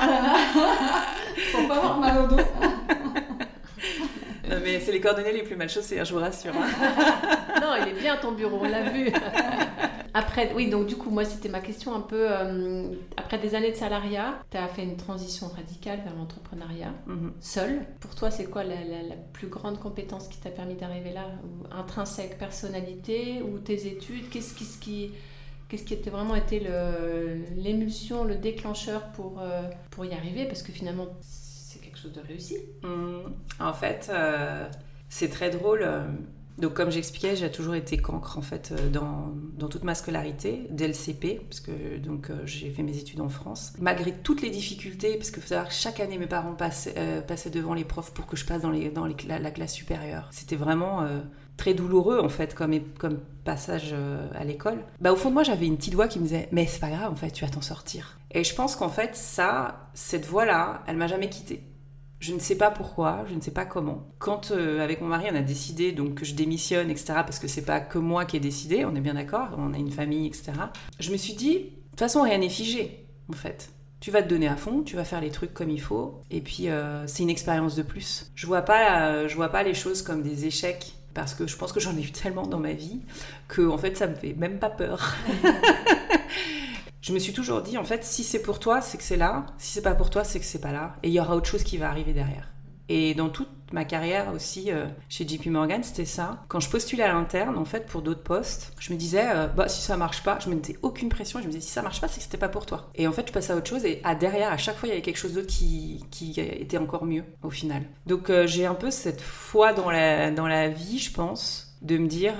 Ah 0.00 0.06
là 0.06 0.22
là. 0.22 0.36
Faut 1.52 1.66
pas 1.68 1.74
avoir 1.76 1.98
mal 1.98 2.24
au 2.24 2.26
dos. 2.28 2.36
Non, 4.48 4.56
mais 4.62 4.78
c'est 4.78 4.92
les 4.92 5.00
coordonnées 5.00 5.32
les 5.32 5.42
plus 5.42 5.56
mal 5.56 5.68
chaussées, 5.68 5.98
hein, 5.98 6.04
je 6.04 6.12
vous 6.14 6.20
rassure. 6.20 6.52
hein. 6.54 7.60
Non, 7.60 7.72
il 7.82 7.88
est 7.88 8.00
bien 8.00 8.16
ton 8.16 8.30
bureau, 8.32 8.60
on 8.62 8.68
l'a 8.68 8.82
vu. 8.90 9.06
Après, 10.18 10.50
oui, 10.54 10.70
donc 10.70 10.86
du 10.86 10.96
coup, 10.96 11.10
moi, 11.10 11.26
c'était 11.26 11.50
ma 11.50 11.60
question 11.60 11.94
un 11.94 12.00
peu. 12.00 12.26
euh, 12.30 12.88
après 13.18 13.38
des 13.38 13.54
années 13.54 13.70
de 13.70 13.76
salariat, 13.76 14.38
tu 14.50 14.56
as 14.56 14.66
fait 14.66 14.82
une 14.82 14.96
transition 14.96 15.48
radicale 15.48 16.00
vers 16.04 16.14
l'entrepreneuriat, 16.16 16.94
Mhm. 17.06 17.32
seul. 17.40 17.86
Pour 18.00 18.14
toi, 18.14 18.30
c'est 18.30 18.46
quoi 18.46 18.64
la, 18.64 18.76
la- 18.76 19.02
la 19.02 19.16
plus 19.34 19.48
grande 19.48 19.78
compétence 19.78 20.28
qui 20.28 20.38
t'a 20.38 20.48
permis 20.50 20.74
d'arriver 20.74 21.12
là 21.12 21.26
Intrinsèque, 21.70 22.38
personnalité 22.38 23.42
ou 23.42 23.58
tes 23.58 23.86
études? 23.88 24.30
Qu'est-ce 24.30 24.54
qui, 24.54 24.64
ce 24.64 24.78
qui, 24.78 25.10
qu'est-ce 25.68 25.84
qui 25.84 25.92
était 25.92 26.08
vraiment 26.10 26.34
été 26.34 26.60
le- 26.60 27.42
l'émulsion, 27.56 28.24
le 28.24 28.36
déclencheur 28.36 29.02
pour, 29.12 29.40
euh, 29.42 29.62
pour 29.90 30.06
y 30.06 30.14
arriver? 30.14 30.46
Parce 30.46 30.62
que 30.62 30.72
finalement, 30.72 31.08
c'est 31.20 31.80
quelque 31.82 31.98
chose 31.98 32.12
de 32.14 32.22
réussi. 32.26 32.56
Hum, 32.84 33.34
En 33.60 33.74
fait, 33.74 34.10
euh, 34.10 34.66
c'est 35.10 35.28
très 35.28 35.50
drôle. 35.50 35.86
Donc, 36.58 36.72
comme 36.72 36.90
j'expliquais, 36.90 37.36
j'ai 37.36 37.50
toujours 37.50 37.74
été 37.74 37.98
cancre 37.98 38.38
en 38.38 38.42
fait 38.42 38.72
euh, 38.72 38.88
dans, 38.88 39.68
toute 39.68 39.84
ma 39.84 39.94
scolarité, 39.94 40.66
dès 40.70 40.86
le 40.86 40.94
CP, 40.94 41.42
parce 41.48 41.60
que 41.60 41.98
donc 41.98 42.30
euh, 42.30 42.40
j'ai 42.44 42.70
fait 42.70 42.82
mes 42.82 42.96
études 42.96 43.20
en 43.20 43.28
France. 43.28 43.74
Malgré 43.78 44.12
toutes 44.12 44.40
les 44.40 44.50
difficultés, 44.50 45.16
parce 45.16 45.30
qu'il 45.30 45.42
faut 45.42 45.48
savoir 45.48 45.68
que 45.68 45.74
chaque 45.74 46.00
année 46.00 46.16
mes 46.18 46.26
parents 46.26 46.54
passaient, 46.54 46.94
euh, 46.96 47.20
devant 47.52 47.74
les 47.74 47.84
profs 47.84 48.12
pour 48.12 48.26
que 48.26 48.36
je 48.36 48.44
passe 48.44 48.62
dans, 48.62 48.70
la 48.70 49.50
classe 49.50 49.72
supérieure. 49.72 50.28
C'était 50.32 50.56
vraiment 50.56 51.06
très 51.56 51.74
douloureux 51.74 52.18
en 52.18 52.28
fait 52.28 52.54
comme, 52.54 52.80
comme 52.98 53.18
passage 53.44 53.94
à 54.34 54.44
l'école. 54.44 54.78
Bah, 55.00 55.12
au 55.12 55.16
fond 55.16 55.28
de 55.28 55.34
moi, 55.34 55.42
j'avais 55.42 55.66
une 55.66 55.76
petite 55.76 55.94
voix 55.94 56.08
qui 56.08 56.18
me 56.18 56.24
disait 56.24 56.48
Mais 56.50 56.66
c'est 56.66 56.80
pas 56.80 56.90
grave 56.90 57.12
en 57.12 57.16
fait, 57.16 57.30
tu 57.30 57.44
vas 57.44 57.50
t'en 57.50 57.60
sortir. 57.60 58.18
Et 58.32 58.42
je 58.42 58.54
pense 58.54 58.74
qu'en 58.74 58.88
fait, 58.88 59.14
ça, 59.14 59.88
cette 59.94 60.26
voix-là, 60.26 60.82
elle 60.86 60.96
m'a 60.96 61.06
jamais 61.06 61.28
quittée. 61.28 61.62
Je 62.18 62.32
ne 62.32 62.38
sais 62.38 62.56
pas 62.56 62.70
pourquoi, 62.70 63.24
je 63.28 63.34
ne 63.34 63.40
sais 63.40 63.50
pas 63.50 63.66
comment. 63.66 64.06
Quand 64.18 64.50
euh, 64.50 64.82
avec 64.82 65.00
mon 65.00 65.08
mari 65.08 65.26
on 65.30 65.36
a 65.36 65.42
décidé 65.42 65.92
donc 65.92 66.14
que 66.14 66.24
je 66.24 66.34
démissionne, 66.34 66.90
etc. 66.90 67.06
Parce 67.16 67.38
que 67.38 67.48
c'est 67.48 67.64
pas 67.64 67.80
que 67.80 67.98
moi 67.98 68.24
qui 68.24 68.36
ai 68.36 68.40
décidé, 68.40 68.84
on 68.84 68.94
est 68.94 69.00
bien 69.00 69.14
d'accord, 69.14 69.48
on 69.58 69.74
a 69.74 69.78
une 69.78 69.90
famille, 69.90 70.26
etc. 70.26 70.52
Je 70.98 71.12
me 71.12 71.16
suis 71.16 71.34
dit, 71.34 71.54
de 71.54 71.90
toute 71.90 71.98
façon 71.98 72.22
rien 72.22 72.38
n'est 72.38 72.48
figé, 72.48 73.06
en 73.28 73.34
fait. 73.34 73.70
Tu 74.00 74.10
vas 74.10 74.22
te 74.22 74.28
donner 74.28 74.48
à 74.48 74.56
fond, 74.56 74.82
tu 74.82 74.96
vas 74.96 75.04
faire 75.04 75.20
les 75.20 75.30
trucs 75.30 75.52
comme 75.52 75.70
il 75.70 75.80
faut, 75.80 76.22
et 76.30 76.40
puis 76.40 76.68
euh, 76.68 77.06
c'est 77.06 77.22
une 77.22 77.30
expérience 77.30 77.74
de 77.76 77.82
plus. 77.82 78.30
Je 78.34 78.46
vois 78.46 78.62
pas, 78.62 79.08
euh, 79.08 79.28
je 79.28 79.36
vois 79.36 79.48
pas 79.48 79.62
les 79.62 79.74
choses 79.74 80.02
comme 80.02 80.22
des 80.22 80.46
échecs. 80.46 80.92
Parce 81.16 81.32
que 81.32 81.46
je 81.46 81.56
pense 81.56 81.72
que 81.72 81.80
j'en 81.80 81.96
ai 81.96 82.02
eu 82.02 82.10
tellement 82.10 82.46
dans 82.46 82.58
ma 82.58 82.74
vie 82.74 83.00
que 83.48 83.66
en 83.66 83.78
fait 83.78 83.96
ça 83.96 84.06
me 84.06 84.14
fait 84.14 84.34
même 84.34 84.58
pas 84.58 84.68
peur. 84.68 85.16
Je 87.06 87.12
me 87.12 87.20
suis 87.20 87.32
toujours 87.32 87.62
dit, 87.62 87.78
en 87.78 87.84
fait, 87.84 88.02
si 88.02 88.24
c'est 88.24 88.42
pour 88.42 88.58
toi, 88.58 88.80
c'est 88.80 88.98
que 88.98 89.04
c'est 89.04 89.16
là. 89.16 89.46
Si 89.58 89.70
c'est 89.74 89.82
pas 89.82 89.94
pour 89.94 90.10
toi, 90.10 90.24
c'est 90.24 90.40
que 90.40 90.44
c'est 90.44 90.60
pas 90.60 90.72
là. 90.72 90.96
Et 91.04 91.08
il 91.08 91.14
y 91.14 91.20
aura 91.20 91.36
autre 91.36 91.46
chose 91.46 91.62
qui 91.62 91.78
va 91.78 91.88
arriver 91.88 92.12
derrière. 92.12 92.48
Et 92.88 93.14
dans 93.14 93.28
toute 93.28 93.48
ma 93.72 93.84
carrière 93.84 94.32
aussi 94.34 94.72
euh, 94.72 94.86
chez 95.08 95.26
JP 95.26 95.46
Morgan, 95.46 95.84
c'était 95.84 96.04
ça. 96.04 96.42
Quand 96.48 96.58
je 96.58 96.68
postulais 96.68 97.04
à 97.04 97.12
l'interne, 97.12 97.56
en 97.58 97.64
fait, 97.64 97.86
pour 97.86 98.02
d'autres 98.02 98.24
postes, 98.24 98.72
je 98.80 98.92
me 98.92 98.98
disais, 98.98 99.24
euh, 99.24 99.46
bah, 99.46 99.68
si 99.68 99.82
ça 99.82 99.96
marche 99.96 100.24
pas, 100.24 100.40
je 100.40 100.48
me 100.48 100.56
mettais 100.56 100.78
aucune 100.82 101.08
pression. 101.08 101.38
Je 101.38 101.46
me 101.46 101.52
disais, 101.52 101.64
si 101.64 101.70
ça 101.70 101.80
marche 101.80 102.00
pas, 102.00 102.08
c'est 102.08 102.16
que 102.16 102.24
c'était 102.24 102.38
pas 102.38 102.48
pour 102.48 102.66
toi. 102.66 102.90
Et 102.96 103.06
en 103.06 103.12
fait, 103.12 103.28
je 103.28 103.32
passais 103.32 103.52
à 103.52 103.56
autre 103.56 103.68
chose. 103.68 103.84
Et 103.84 104.00
à 104.02 104.16
derrière, 104.16 104.50
à 104.50 104.56
chaque 104.56 104.76
fois, 104.76 104.88
il 104.88 104.90
y 104.90 104.94
avait 104.94 105.02
quelque 105.02 105.18
chose 105.18 105.34
d'autre 105.34 105.46
qui, 105.46 106.02
était 106.36 106.78
encore 106.78 107.04
mieux, 107.04 107.22
au 107.44 107.50
final. 107.50 107.84
Donc, 108.06 108.30
euh, 108.30 108.48
j'ai 108.48 108.66
un 108.66 108.74
peu 108.74 108.90
cette 108.90 109.20
foi 109.20 109.72
dans 109.72 109.92
la, 109.92 110.32
dans 110.32 110.48
la 110.48 110.70
vie, 110.70 110.98
je 110.98 111.12
pense, 111.12 111.78
de 111.82 111.98
me 111.98 112.08
dire, 112.08 112.34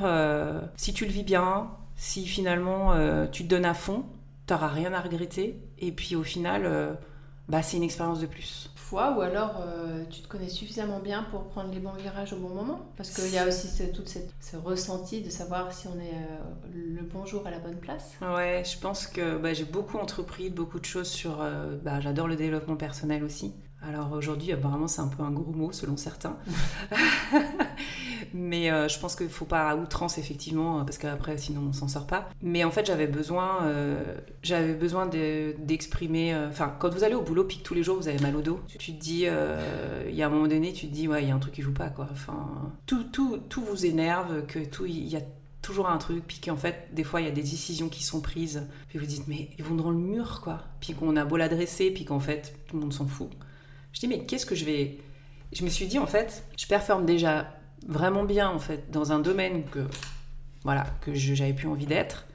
si 0.75 0.93
tu 0.93 1.05
le 1.05 1.13
vis 1.13 1.23
bien, 1.23 1.71
si 1.95 2.27
finalement 2.27 2.95
tu 3.31 3.45
te 3.45 3.49
donnes 3.49 3.65
à 3.65 3.75
fond, 3.75 4.05
t'auras 4.47 4.69
rien 4.69 4.93
à 4.95 5.01
regretter. 5.01 5.61
Et 5.79 5.93
puis 5.93 6.17
au 6.17 6.23
final, 6.23 6.63
euh, 6.65 6.95
bah, 7.49 7.63
c'est 7.63 7.77
une 7.77 7.83
expérience 7.83 8.21
de 8.21 8.27
plus. 8.27 8.71
Foi 8.75 9.17
ou 9.17 9.21
alors 9.21 9.57
euh, 9.61 10.05
tu 10.11 10.21
te 10.23 10.29
connais 10.29 10.49
suffisamment 10.49 11.01
bien 11.01 11.25
pour 11.33 11.49
prendre 11.49 11.73
les 11.73 11.81
bons 11.81 11.93
virages 11.93 12.33
au 12.33 12.37
bon 12.37 12.51
moment 12.51 12.89
Parce 12.97 13.11
qu'il 13.11 13.33
y 13.33 13.39
a 13.39 13.47
aussi 13.49 13.67
ce, 13.67 13.83
tout 13.83 14.03
cette- 14.07 14.33
ce 14.41 14.57
ressenti 14.57 15.23
de 15.23 15.31
savoir 15.31 15.73
si 15.73 15.89
on 15.89 15.99
est 16.01 16.15
euh, 16.15 16.39
le 16.97 17.03
bon 17.03 17.27
jour 17.27 17.45
à 17.47 17.51
la 17.51 17.59
bonne 17.59 17.77
place. 17.79 18.13
Ouais, 18.23 18.63
je 18.65 18.79
pense 18.79 19.09
que 19.09 19.39
bah, 19.39 19.53
j'ai 19.55 19.65
beaucoup 19.65 19.99
entrepris 19.99 20.51
beaucoup 20.51 20.79
de 20.79 20.85
choses 20.85 21.09
sur. 21.09 21.45
bah, 21.83 22.01
J'adore 22.01 22.29
le 22.29 22.37
développement 22.37 22.77
personnel 22.77 23.25
aussi. 23.25 23.55
Alors 23.83 24.13
aujourd'hui, 24.13 24.53
apparemment, 24.53 24.89
c'est 24.89 25.03
un 25.03 25.09
peu 25.09 25.23
un 25.23 25.31
gros 25.31 25.53
mot 25.53 25.71
selon 25.73 25.97
certains. 25.97 26.37
Mais 28.39 28.71
euh, 28.71 28.87
je 28.87 28.99
pense 28.99 29.17
qu'il 29.17 29.27
ne 29.27 29.31
faut 29.31 29.47
pas 29.47 29.71
à 29.71 29.77
outrance, 29.77 30.19
effectivement, 30.19 30.85
parce 30.85 30.99
qu'après, 30.99 31.39
sinon, 31.39 31.63
on 31.69 31.73
s'en 31.73 31.89
sort 31.89 32.07
pas. 32.07 32.29
Mais 32.43 32.65
en 32.65 32.71
fait, 32.71 32.85
j'avais 32.85 33.07
besoin, 33.07 33.63
euh, 33.65 34.03
j'avais 34.43 34.75
besoin 34.75 35.07
de- 35.07 35.55
d'exprimer. 35.59 36.35
euh, 36.35 36.49
Enfin, 36.51 36.75
quand 36.79 36.93
vous 36.93 37.03
allez 37.03 37.15
au 37.15 37.23
boulot, 37.23 37.45
puis 37.45 37.59
que 37.59 37.63
tous 37.63 37.73
les 37.75 37.83
jours, 37.83 37.97
vous 37.97 38.09
avez 38.09 38.19
mal 38.19 38.37
au 38.37 38.43
dos, 38.43 38.61
tu 38.79 38.93
te 38.93 39.01
dis, 39.01 39.23
euh, 39.27 40.05
il 40.09 40.15
y 40.15 40.23
a 40.23 40.27
un 40.27 40.29
moment 40.31 40.47
donné, 40.49 40.73
tu 40.73 40.87
te 40.87 40.93
dis, 40.93 41.09
ouais, 41.09 41.23
il 41.23 41.29
y 41.29 41.33
a 41.33 41.35
un 41.35 41.39
truc 41.39 41.55
qui 41.55 41.63
joue 41.63 41.73
pas, 41.73 41.89
quoi. 41.89 42.09
Enfin, 42.13 42.73
tout, 42.85 43.05
tout, 43.05 43.39
tout 43.49 43.63
vous 43.63 43.87
énerve, 43.87 44.45
que 44.47 44.59
tout, 44.59 44.85
il 44.87 45.07
y 45.09 45.17
a 45.17 45.23
toujours 45.63 45.89
un 45.89 45.97
truc, 45.99 46.23
puis 46.27 46.39
qu'en 46.39 46.57
fait, 46.57 46.89
des 46.93 47.05
fois, 47.05 47.21
il 47.21 47.25
y 47.25 47.31
a 47.31 47.33
des 47.33 47.43
décisions 47.43 47.89
qui 47.89 48.05
sont 48.05 48.21
prises, 48.21 48.69
puis 48.89 48.99
vous 48.99 49.07
dites, 49.07 49.27
mais 49.29 49.49
ils 49.59 49.65
vont 49.65 49.75
dans 49.77 49.91
le 49.91 49.97
mur, 49.97 50.41
quoi. 50.43 50.61
Puis 50.81 50.93
qu'on 50.95 51.17
a 51.17 51.25
beau 51.25 51.37
l'adresser, 51.37 51.91
puis 51.91 52.05
qu'en 52.05 52.21
fait, 52.21 52.55
tout 52.69 52.77
le 52.77 52.83
monde 52.83 52.93
s'en 52.93 53.07
fout. 53.07 53.31
Je 53.93 54.01
dis, 54.01 54.09
mais 54.09 54.25
qu'est-ce 54.27 54.47
que 54.47 54.55
je 54.55 54.65
vais. 54.65 54.99
Je 55.53 55.65
me 55.65 55.69
suis 55.71 55.87
dit, 55.87 55.99
en 55.99 56.07
fait, 56.07 56.45
je 56.57 56.67
performe 56.67 57.07
déjà 57.07 57.53
vraiment 57.87 58.25
bien, 58.25 58.51
en 58.51 58.59
fait, 58.59 58.91
dans 58.91 59.13
un 59.13 59.19
domaine 59.19 59.65
que, 59.65 59.87
voilà, 60.65 60.87
que 61.01 61.15
j'avais 61.15 61.55
plus 61.55 61.69
envie 61.69 61.87
d'être. 61.87 62.27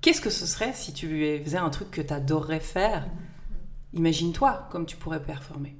Qu'est-ce 0.00 0.20
que 0.20 0.30
ce 0.30 0.46
serait 0.46 0.72
si 0.72 0.92
tu 0.92 1.40
faisais 1.44 1.58
un 1.58 1.70
truc 1.70 1.90
que 1.90 2.00
tu 2.00 2.12
adorerais 2.12 2.60
faire? 2.60 3.08
Imagine-toi 3.94 4.68
comme 4.70 4.86
tu 4.86 4.96
pourrais 4.96 5.22
performer. 5.22 5.76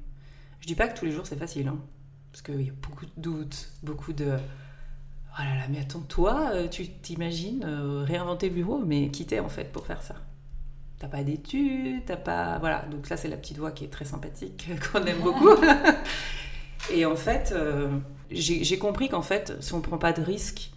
Je 0.60 0.66
dis 0.66 0.74
pas 0.74 0.88
que 0.88 0.98
tous 0.98 1.04
les 1.04 1.12
jours 1.12 1.26
c'est 1.26 1.38
facile, 1.38 1.68
hein, 1.68 1.78
parce 2.32 2.42
qu'il 2.42 2.62
y 2.62 2.70
a 2.70 2.72
beaucoup 2.82 3.06
de 3.06 3.12
doutes, 3.16 3.70
beaucoup 3.82 4.12
de. 4.12 4.36
Oh 5.38 5.42
là 5.42 5.54
là, 5.54 5.62
mais 5.70 5.80
attends, 5.80 6.00
toi, 6.00 6.50
euh, 6.52 6.68
tu 6.68 6.88
t'imagines 6.88 7.64
euh, 7.64 8.02
réinventer 8.02 8.48
le 8.48 8.56
bureau, 8.56 8.78
mais 8.78 9.10
qui 9.10 9.24
t'es 9.24 9.38
en 9.38 9.48
fait 9.48 9.70
pour 9.70 9.86
faire 9.86 10.02
ça? 10.02 10.16
T'as 10.98 11.06
pas 11.06 11.22
d'études, 11.22 12.04
t'as 12.06 12.16
pas. 12.16 12.58
Voilà, 12.58 12.84
donc 12.90 13.06
ça 13.06 13.16
c'est 13.16 13.28
la 13.28 13.36
petite 13.36 13.58
voix 13.58 13.70
qui 13.70 13.84
est 13.84 13.88
très 13.88 14.04
sympathique, 14.04 14.68
qu'on 14.92 15.04
aime 15.04 15.20
beaucoup. 15.20 15.54
Et 16.92 17.05
en 17.05 17.16
fait, 17.16 17.53
euh, 17.53 17.88
j'ai 18.31 18.79
compris 18.79 19.09
qu'en 19.09 19.22
fait, 19.22 19.55
si 19.61 19.74
on 19.74 19.81
prend 19.81 19.98
pas 19.98 20.12
de 20.12 20.22
risques, 20.22 20.70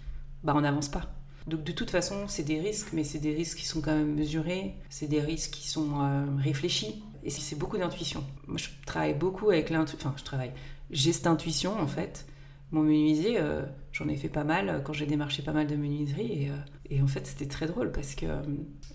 bah 0.43 0.54
on 0.56 0.62
n'avance 0.62 0.89
pas. 0.89 1.13
Donc 1.47 1.63
de 1.63 1.71
toute 1.71 1.89
façon, 1.89 2.28
c'est 2.28 2.43
des 2.43 2.60
risques, 2.60 2.89
mais 2.93 3.04
c'est 3.04 3.19
des 3.19 3.34
risques 3.34 3.58
qui 3.58 3.65
sont 3.65 3.82
quand 3.82 3.95
même 3.95 4.13
mesurés, 4.13 4.76
c'est 4.89 5.08
des 5.08 5.21
risques 5.21 5.52
qui 5.52 5.67
sont 5.67 6.02
euh, 6.02 6.26
réfléchis, 6.38 7.04
et 7.24 7.30
c'est 7.30 7.58
beaucoup 7.58 7.78
d'intuition. 7.78 8.24
Moi, 8.47 8.58
je 8.58 8.67
travaille 8.86 9.15
beaucoup 9.15 9.50
avec 9.50 9.69
l'intuition, 9.69 10.10
enfin, 10.10 10.17
je 10.17 10.24
travaille, 10.24 10.52
j'ai 10.91 11.13
cette 11.13 11.28
intuition 11.28 11.80
en 11.80 11.88
fait. 11.88 12.28
Mon 12.71 12.84
menuisier, 12.84 13.38
euh, 13.38 13.63
j'en 13.91 14.08
ai 14.08 14.15
fait 14.15 14.30
pas 14.30 14.45
mal 14.45 14.82
quand 14.86 14.93
j'ai 14.93 15.06
démarché 15.06 15.41
pas 15.41 15.52
mal 15.52 15.67
de 15.67 15.76
menuiseries, 15.76 16.50
et, 16.89 17.02
en 17.02 17.08
fait, 17.08 17.26
c'était 17.26 17.47
très 17.47 17.67
drôle 17.67 17.91
parce 17.91 18.15
que 18.15 18.26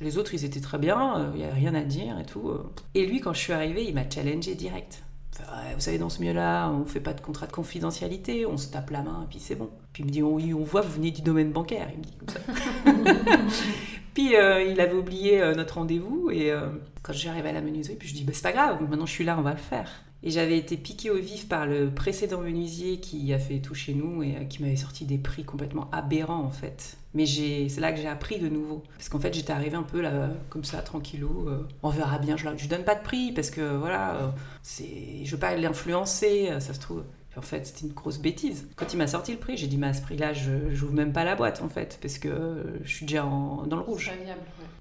les 0.00 0.18
autres, 0.18 0.34
ils 0.34 0.44
étaient 0.44 0.60
très 0.60 0.78
bien, 0.78 1.32
il 1.34 1.38
n'y 1.38 1.44
avait 1.44 1.54
rien 1.54 1.74
à 1.74 1.82
dire 1.82 2.18
et 2.18 2.26
tout. 2.26 2.52
Et 2.94 3.06
lui, 3.06 3.20
quand 3.20 3.32
je 3.32 3.40
suis 3.40 3.52
arrivée, 3.54 3.86
il 3.86 3.94
m'a 3.94 4.08
challengé 4.08 4.54
direct. 4.54 5.02
Ouais, 5.40 5.74
vous 5.74 5.80
savez, 5.80 5.98
dans 5.98 6.08
ce 6.08 6.20
milieu-là, 6.20 6.70
on 6.70 6.84
fait 6.84 7.00
pas 7.00 7.12
de 7.12 7.20
contrat 7.20 7.46
de 7.46 7.52
confidentialité, 7.52 8.46
on 8.46 8.56
se 8.56 8.68
tape 8.68 8.90
la 8.90 9.02
main 9.02 9.24
et 9.24 9.28
puis 9.28 9.38
c'est 9.38 9.54
bon. 9.54 9.70
Puis 9.92 10.02
il 10.02 10.06
me 10.06 10.10
dit, 10.10 10.22
oui, 10.22 10.54
on 10.54 10.62
voit, 10.62 10.80
vous 10.80 10.92
venez 10.92 11.10
du 11.10 11.22
domaine 11.22 11.52
bancaire. 11.52 11.88
Il 11.92 11.98
me 11.98 12.04
dit 12.04 12.16
comme 12.18 12.28
ça. 12.28 12.40
puis 14.14 14.36
euh, 14.36 14.62
il 14.62 14.80
avait 14.80 14.94
oublié 14.94 15.40
euh, 15.40 15.54
notre 15.54 15.74
rendez-vous 15.74 16.30
et 16.30 16.50
euh, 16.50 16.68
quand 17.02 17.12
j'arrive 17.12 17.46
à 17.46 17.52
la 17.52 17.60
menuiserie, 17.60 17.96
puis 17.96 18.08
je 18.08 18.14
dis, 18.14 18.24
bah, 18.24 18.32
c'est 18.34 18.42
pas 18.42 18.52
grave, 18.52 18.80
maintenant 18.88 19.06
je 19.06 19.12
suis 19.12 19.24
là, 19.24 19.36
on 19.38 19.42
va 19.42 19.52
le 19.52 19.58
faire. 19.58 19.90
Et 20.22 20.30
j'avais 20.30 20.56
été 20.58 20.76
piquée 20.76 21.10
au 21.10 21.18
vif 21.18 21.48
par 21.48 21.66
le 21.66 21.90
précédent 21.90 22.40
menuisier 22.40 22.98
qui 22.98 23.32
a 23.32 23.38
fait 23.38 23.58
tout 23.58 23.74
chez 23.74 23.94
nous 23.94 24.22
et 24.22 24.46
qui 24.48 24.62
m'avait 24.62 24.76
sorti 24.76 25.04
des 25.04 25.18
prix 25.18 25.44
complètement 25.44 25.88
aberrants 25.92 26.42
en 26.42 26.50
fait. 26.50 26.96
Mais 27.16 27.24
c'est 27.24 27.80
là 27.80 27.92
que 27.92 27.98
j'ai 27.98 28.08
appris 28.08 28.38
de 28.38 28.48
nouveau. 28.48 28.82
Parce 28.96 29.08
qu'en 29.08 29.18
fait, 29.18 29.32
j'étais 29.32 29.52
arrivée 29.52 29.76
un 29.76 29.82
peu 29.82 30.02
là, 30.02 30.28
comme 30.50 30.64
ça, 30.64 30.82
tranquillou. 30.82 31.48
Euh, 31.48 31.66
on 31.82 31.88
verra 31.88 32.18
bien, 32.18 32.36
je 32.36 32.46
ne 32.46 32.68
donne 32.68 32.84
pas 32.84 32.94
de 32.94 33.02
prix 33.02 33.32
parce 33.32 33.48
que 33.48 33.76
voilà, 33.76 34.16
euh, 34.16 34.28
c'est, 34.62 35.24
je 35.24 35.30
veux 35.30 35.40
pas 35.40 35.56
l'influencer, 35.56 36.50
ça 36.60 36.74
se 36.74 36.80
trouve. 36.80 37.04
En 37.38 37.42
fait, 37.42 37.66
c'était 37.66 37.86
une 37.86 37.92
grosse 37.92 38.18
bêtise. 38.18 38.68
Quand 38.76 38.92
il 38.92 38.96
m'a 38.96 39.06
sorti 39.06 39.32
le 39.32 39.38
prix, 39.38 39.56
j'ai 39.56 39.66
dit, 39.66 39.78
mais 39.78 39.88
à 39.88 39.94
ce 39.94 40.02
prix-là, 40.02 40.32
je 40.32 40.52
n'ouvre 40.52 40.92
même 40.92 41.12
pas 41.12 41.24
la 41.24 41.36
boîte, 41.36 41.62
en 41.62 41.68
fait, 41.68 41.98
parce 42.00 42.18
que 42.18 42.78
je 42.82 42.90
suis 42.90 43.06
déjà 43.06 43.22
dans 43.22 43.66
le 43.76 43.82
rouge. 43.82 44.10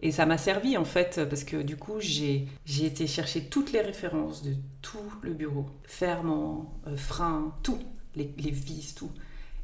Et 0.02 0.12
ça 0.12 0.26
m'a 0.26 0.38
servi, 0.38 0.78
en 0.78 0.86
fait, 0.86 1.22
parce 1.30 1.44
que 1.44 1.58
du 1.58 1.78
coup, 1.78 2.00
j'ai 2.00 2.48
été 2.82 3.08
chercher 3.08 3.46
toutes 3.46 3.72
les 3.72 3.82
références 3.82 4.44
de 4.44 4.54
tout 4.82 5.12
le 5.22 5.34
bureau. 5.34 5.66
Ferment, 5.84 6.74
euh, 6.88 6.96
frein, 6.96 7.54
tout. 7.64 7.80
Les, 8.16 8.32
vis, 8.38 8.96
tout. 8.96 9.12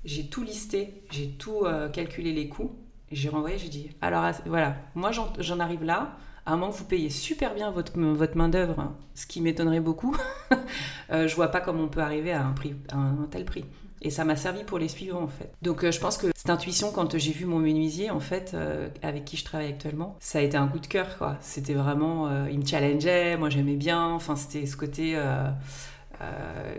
J'ai 0.03 0.27
tout 0.27 0.43
listé, 0.43 1.03
j'ai 1.11 1.29
tout 1.29 1.65
euh, 1.65 1.89
calculé 1.89 2.33
les 2.33 2.49
coûts. 2.49 2.71
J'ai 3.11 3.29
renvoyé, 3.29 3.57
j'ai 3.57 3.69
dit, 3.69 3.89
alors 4.01 4.31
voilà, 4.45 4.77
moi 4.95 5.11
j'en 5.11 5.59
arrive 5.59 5.83
là, 5.83 6.17
à 6.45 6.53
un 6.53 6.57
moment 6.57 6.71
que 6.71 6.77
vous 6.77 6.85
payez 6.85 7.09
super 7.09 7.53
bien 7.53 7.71
votre, 7.71 7.99
votre 7.99 8.37
main-d'œuvre, 8.37 8.79
hein, 8.79 8.95
ce 9.13 9.25
qui 9.25 9.41
m'étonnerait 9.41 9.79
beaucoup, 9.79 10.15
euh, 11.11 11.27
je 11.27 11.35
vois 11.35 11.49
pas 11.49 11.61
comment 11.61 11.83
on 11.83 11.87
peut 11.87 12.01
arriver 12.01 12.33
à 12.33 12.45
un, 12.45 13.27
tel 13.29 13.45
prix. 13.45 13.65
Et 14.03 14.09
ça 14.09 14.25
m'a 14.25 14.35
servi 14.35 14.63
pour 14.63 14.79
les 14.79 14.87
suivants 14.87 15.21
en 15.21 15.27
fait. 15.27 15.53
Donc 15.61 15.83
euh, 15.83 15.91
je 15.91 15.99
pense 15.99 16.17
que 16.17 16.27
cette 16.35 16.49
intuition, 16.49 16.91
quand 16.91 17.17
j'ai 17.17 17.31
vu 17.31 17.45
mon 17.45 17.59
menuisier 17.59 18.09
en 18.09 18.19
fait, 18.19 18.53
euh, 18.55 18.89
avec 19.03 19.25
qui 19.25 19.37
je 19.37 19.45
travaille 19.45 19.67
actuellement, 19.67 20.17
ça 20.19 20.39
a 20.39 20.41
été 20.41 20.57
un 20.57 20.67
coup 20.67 20.79
de 20.79 20.87
cœur 20.87 21.19
quoi. 21.19 21.37
C'était 21.39 21.75
vraiment, 21.75 22.47
il 22.47 22.59
me 22.59 22.65
challengeait, 22.65 23.37
moi 23.37 23.51
j'aimais 23.51 23.75
bien. 23.75 24.07
Enfin 24.07 24.35
c'était 24.35 24.65
ce 24.65 24.75
côté. 24.75 25.15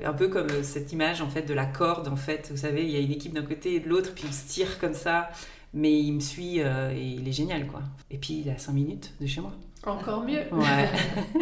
Un 0.04 0.12
peu 0.12 0.28
comme 0.28 0.48
cette 0.62 0.92
image 0.92 1.20
en 1.20 1.28
fait 1.28 1.42
de 1.42 1.54
la 1.54 1.66
corde 1.66 2.08
en 2.08 2.16
fait 2.16 2.48
vous 2.50 2.56
savez 2.56 2.84
il 2.84 2.90
y 2.90 2.96
a 2.96 3.00
une 3.00 3.12
équipe 3.12 3.34
d'un 3.34 3.42
côté 3.42 3.74
et 3.74 3.80
de 3.80 3.88
l'autre 3.88 4.12
puis 4.14 4.24
on 4.28 4.32
se 4.32 4.46
tire 4.46 4.78
comme 4.78 4.94
ça 4.94 5.30
mais 5.74 5.98
il 5.98 6.12
me 6.12 6.20
suit 6.20 6.58
et 6.58 7.16
il 7.18 7.26
est 7.28 7.32
génial 7.32 7.66
quoi 7.66 7.82
et 8.10 8.18
puis 8.18 8.42
il 8.44 8.50
a 8.50 8.58
5 8.58 8.72
minutes 8.72 9.14
de 9.20 9.26
chez 9.26 9.40
moi 9.40 9.52
encore 9.84 10.22
mieux. 10.22 10.42
Ouais. 10.52 10.88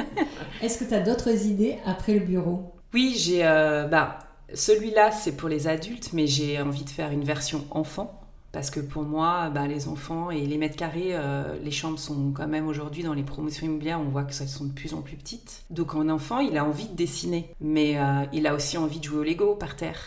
Est-ce 0.62 0.78
que 0.78 0.84
tu 0.84 0.94
as 0.94 1.00
d'autres 1.00 1.46
idées 1.46 1.78
après 1.84 2.14
le 2.14 2.20
bureau? 2.20 2.72
Oui, 2.94 3.14
j'ai. 3.16 3.44
Euh, 3.44 3.86
bah, 3.86 4.18
celui-là, 4.54 5.10
c'est 5.10 5.36
pour 5.36 5.48
les 5.48 5.68
adultes, 5.68 6.12
mais 6.12 6.26
j'ai 6.26 6.60
envie 6.60 6.84
de 6.84 6.90
faire 6.90 7.10
une 7.10 7.24
version 7.24 7.64
enfant. 7.70 8.19
Parce 8.52 8.70
que 8.70 8.80
pour 8.80 9.02
moi, 9.02 9.50
bah, 9.50 9.66
les 9.66 9.88
enfants 9.88 10.30
et 10.30 10.44
les 10.46 10.58
mètres 10.58 10.76
carrés, 10.76 11.10
euh, 11.12 11.56
les 11.62 11.70
chambres 11.70 11.98
sont 11.98 12.32
quand 12.32 12.48
même 12.48 12.66
aujourd'hui 12.66 13.02
dans 13.02 13.14
les 13.14 13.22
promotions 13.22 13.66
immobilières, 13.66 14.00
on 14.00 14.08
voit 14.08 14.24
que 14.24 14.34
ça 14.34 14.46
sont 14.46 14.64
de 14.64 14.72
plus 14.72 14.94
en 14.94 15.02
plus 15.02 15.16
petites. 15.16 15.62
Donc 15.70 15.94
un 15.94 16.08
enfant, 16.08 16.40
il 16.40 16.58
a 16.58 16.64
envie 16.64 16.88
de 16.88 16.96
dessiner, 16.96 17.54
mais 17.60 17.98
euh, 17.98 18.24
il 18.32 18.46
a 18.46 18.54
aussi 18.54 18.76
envie 18.76 18.98
de 18.98 19.04
jouer 19.04 19.18
au 19.18 19.24
Lego 19.24 19.54
par 19.54 19.76
terre. 19.76 20.00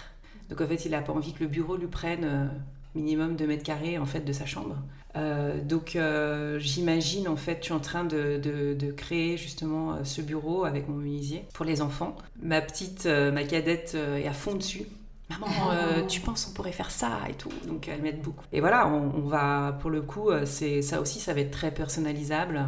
Donc 0.50 0.60
en 0.60 0.68
fait, 0.68 0.86
il 0.86 0.92
n'a 0.92 1.02
pas 1.02 1.14
envie 1.14 1.34
que 1.34 1.44
le 1.44 1.50
bureau 1.50 1.78
lui 1.78 1.88
prenne 1.88 2.50
minimum 2.96 3.36
2 3.36 3.48
mètres 3.48 3.64
carrés 3.64 3.98
en 3.98 4.06
fait 4.06 4.22
de 4.22 4.34
sa 4.34 4.46
chambre. 4.46 4.78
Euh, 5.16 5.62
donc 5.64 5.96
euh, 5.96 6.58
j'imagine 6.60 7.28
en 7.28 7.36
fait, 7.36 7.60
je 7.60 7.66
suis 7.66 7.74
en 7.74 7.80
train 7.80 8.04
de, 8.04 8.40
de, 8.40 8.92
créer 8.92 9.38
justement 9.38 9.94
euh, 9.94 10.04
ce 10.04 10.22
bureau 10.22 10.66
avec 10.66 10.88
mon 10.88 10.96
menuisier 10.96 11.46
pour 11.54 11.66
les 11.66 11.82
enfants. 11.82 12.16
Ma 12.42 12.62
petite, 12.62 13.06
ma 13.06 13.44
cadette 13.44 13.96
est 13.96 14.28
à 14.28 14.34
fond 14.34 14.56
dessus. 14.56 14.86
Maman, 15.40 15.52
oh. 15.70 16.08
tu 16.08 16.22
penses 16.22 16.48
on 16.50 16.54
pourrait 16.54 16.72
faire 16.72 16.92
ça 16.92 17.20
et 17.30 17.34
tout. 17.34 17.52
Donc 17.68 17.88
elle 17.88 18.02
m'aide 18.02 18.22
beaucoup. 18.22 18.46
Et 18.52 18.60
voilà, 18.60 18.88
on, 18.88 19.28
va 19.28 19.78
pour 19.80 19.90
le 19.90 20.02
coup, 20.02 20.30
c'est 20.46 20.82
ça 20.82 21.02
aussi, 21.02 21.20
ça 21.20 21.34
va 21.34 21.42
être 21.42 21.52
très 21.52 21.72
personnalisable. 21.72 22.66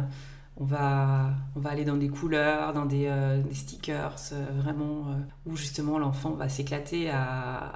On 0.58 0.64
va, 0.64 1.30
on 1.54 1.60
va 1.60 1.70
aller 1.70 1.84
dans 1.84 1.96
des 1.96 2.08
couleurs, 2.08 2.72
dans 2.72 2.86
des, 2.86 3.12
des 3.46 3.54
stickers, 3.54 4.16
vraiment, 4.54 5.04
où 5.44 5.54
justement 5.54 5.98
l'enfant 5.98 6.30
va 6.30 6.48
s'éclater 6.48 7.10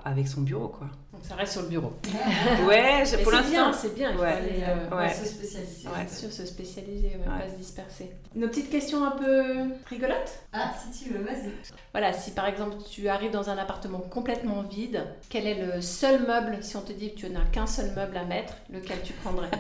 avec 0.04 0.28
son 0.28 0.40
bureau. 0.40 0.68
quoi 0.68 0.88
ça 1.22 1.34
reste 1.34 1.52
sur 1.52 1.62
le 1.62 1.68
bureau. 1.68 1.92
ouais, 2.66 3.04
pour 3.22 3.32
l'instant. 3.32 3.72
C'est 3.72 3.94
bien, 3.94 4.10
il 4.10 4.16
faut 4.16 4.22
aller 4.22 4.62
euh, 4.62 5.08
se 5.08 5.26
spécialiser. 5.26 5.88
Ouais. 5.88 6.08
Sûr, 6.08 6.32
se 6.32 6.46
spécialiser, 6.46 7.12
pas 7.24 7.48
se 7.48 7.56
disperser. 7.56 8.10
Nos 8.34 8.48
petites 8.48 8.70
questions 8.70 9.04
un 9.04 9.12
peu 9.12 9.42
rigolotes? 9.88 10.40
Ah, 10.52 10.72
si 10.78 11.04
tu 11.04 11.10
veux, 11.12 11.22
vas-y. 11.22 11.50
Voilà, 11.92 12.12
si 12.12 12.30
par 12.32 12.46
exemple 12.46 12.76
tu 12.88 13.08
arrives 13.08 13.32
dans 13.32 13.50
un 13.50 13.58
appartement 13.58 13.98
complètement 13.98 14.62
vide, 14.62 15.04
quel 15.28 15.46
est 15.46 15.66
le 15.66 15.80
seul 15.80 16.26
meuble, 16.26 16.58
si 16.60 16.76
on 16.76 16.82
te 16.82 16.92
dit 16.92 17.14
que 17.14 17.20
tu 17.20 17.30
n'as 17.30 17.44
qu'un 17.46 17.66
seul 17.66 17.92
meuble 17.94 18.16
à 18.16 18.24
mettre, 18.24 18.54
lequel 18.70 19.02
tu 19.02 19.12
prendrais? 19.14 19.50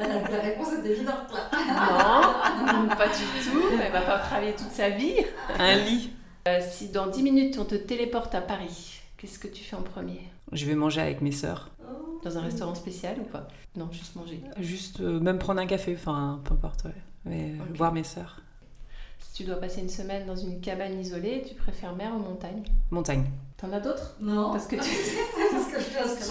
La, 0.00 0.40
réponse 0.40 0.68
est 0.72 0.88
évidente 0.88 1.32
là. 1.32 1.49
Non, 1.70 2.88
pas 2.96 3.08
du 3.08 3.24
tout. 3.44 3.60
Elle 3.82 3.92
va 3.92 4.00
pas 4.02 4.18
travailler 4.18 4.54
toute 4.54 4.70
sa 4.70 4.90
vie. 4.90 5.14
Un 5.58 5.76
lit. 5.76 6.10
Euh, 6.48 6.58
si 6.60 6.88
dans 6.88 7.06
10 7.06 7.22
minutes 7.22 7.58
on 7.58 7.64
te 7.64 7.74
téléporte 7.74 8.34
à 8.34 8.40
Paris, 8.40 9.00
qu'est-ce 9.18 9.38
que 9.38 9.48
tu 9.48 9.62
fais 9.62 9.76
en 9.76 9.82
premier? 9.82 10.20
Je 10.52 10.66
vais 10.66 10.74
manger 10.74 11.00
avec 11.00 11.20
mes 11.20 11.32
sœurs. 11.32 11.70
Dans 12.24 12.36
un 12.36 12.42
restaurant 12.42 12.74
spécial 12.74 13.16
ou 13.20 13.24
pas 13.24 13.48
Non, 13.76 13.88
juste 13.92 14.14
manger. 14.16 14.40
Juste 14.58 15.00
euh, 15.00 15.20
même 15.20 15.38
prendre 15.38 15.60
un 15.60 15.66
café, 15.66 15.94
enfin 15.96 16.40
peu 16.44 16.54
importe, 16.54 16.84
ouais. 16.84 16.94
Mais, 17.24 17.54
voir 17.74 17.92
mes 17.92 18.04
sœurs. 18.04 18.40
Si 19.18 19.34
tu 19.34 19.44
dois 19.44 19.56
passer 19.56 19.80
une 19.80 19.88
semaine 19.88 20.26
dans 20.26 20.36
une 20.36 20.60
cabane 20.60 20.98
isolée, 20.98 21.44
tu 21.46 21.54
préfères 21.54 21.94
mer 21.94 22.12
ou 22.14 22.18
montagne? 22.18 22.62
Montagne. 22.90 23.24
T'en 23.60 23.70
as 23.72 23.80
d'autres? 23.80 24.14
Non. 24.20 24.52
Parce 24.52 24.66
que 24.66 24.76
tu. 24.76 24.80
Parce 25.52 25.66
que 25.66 25.80
je 25.80 25.98
pense 25.98 26.14
que 26.14 26.24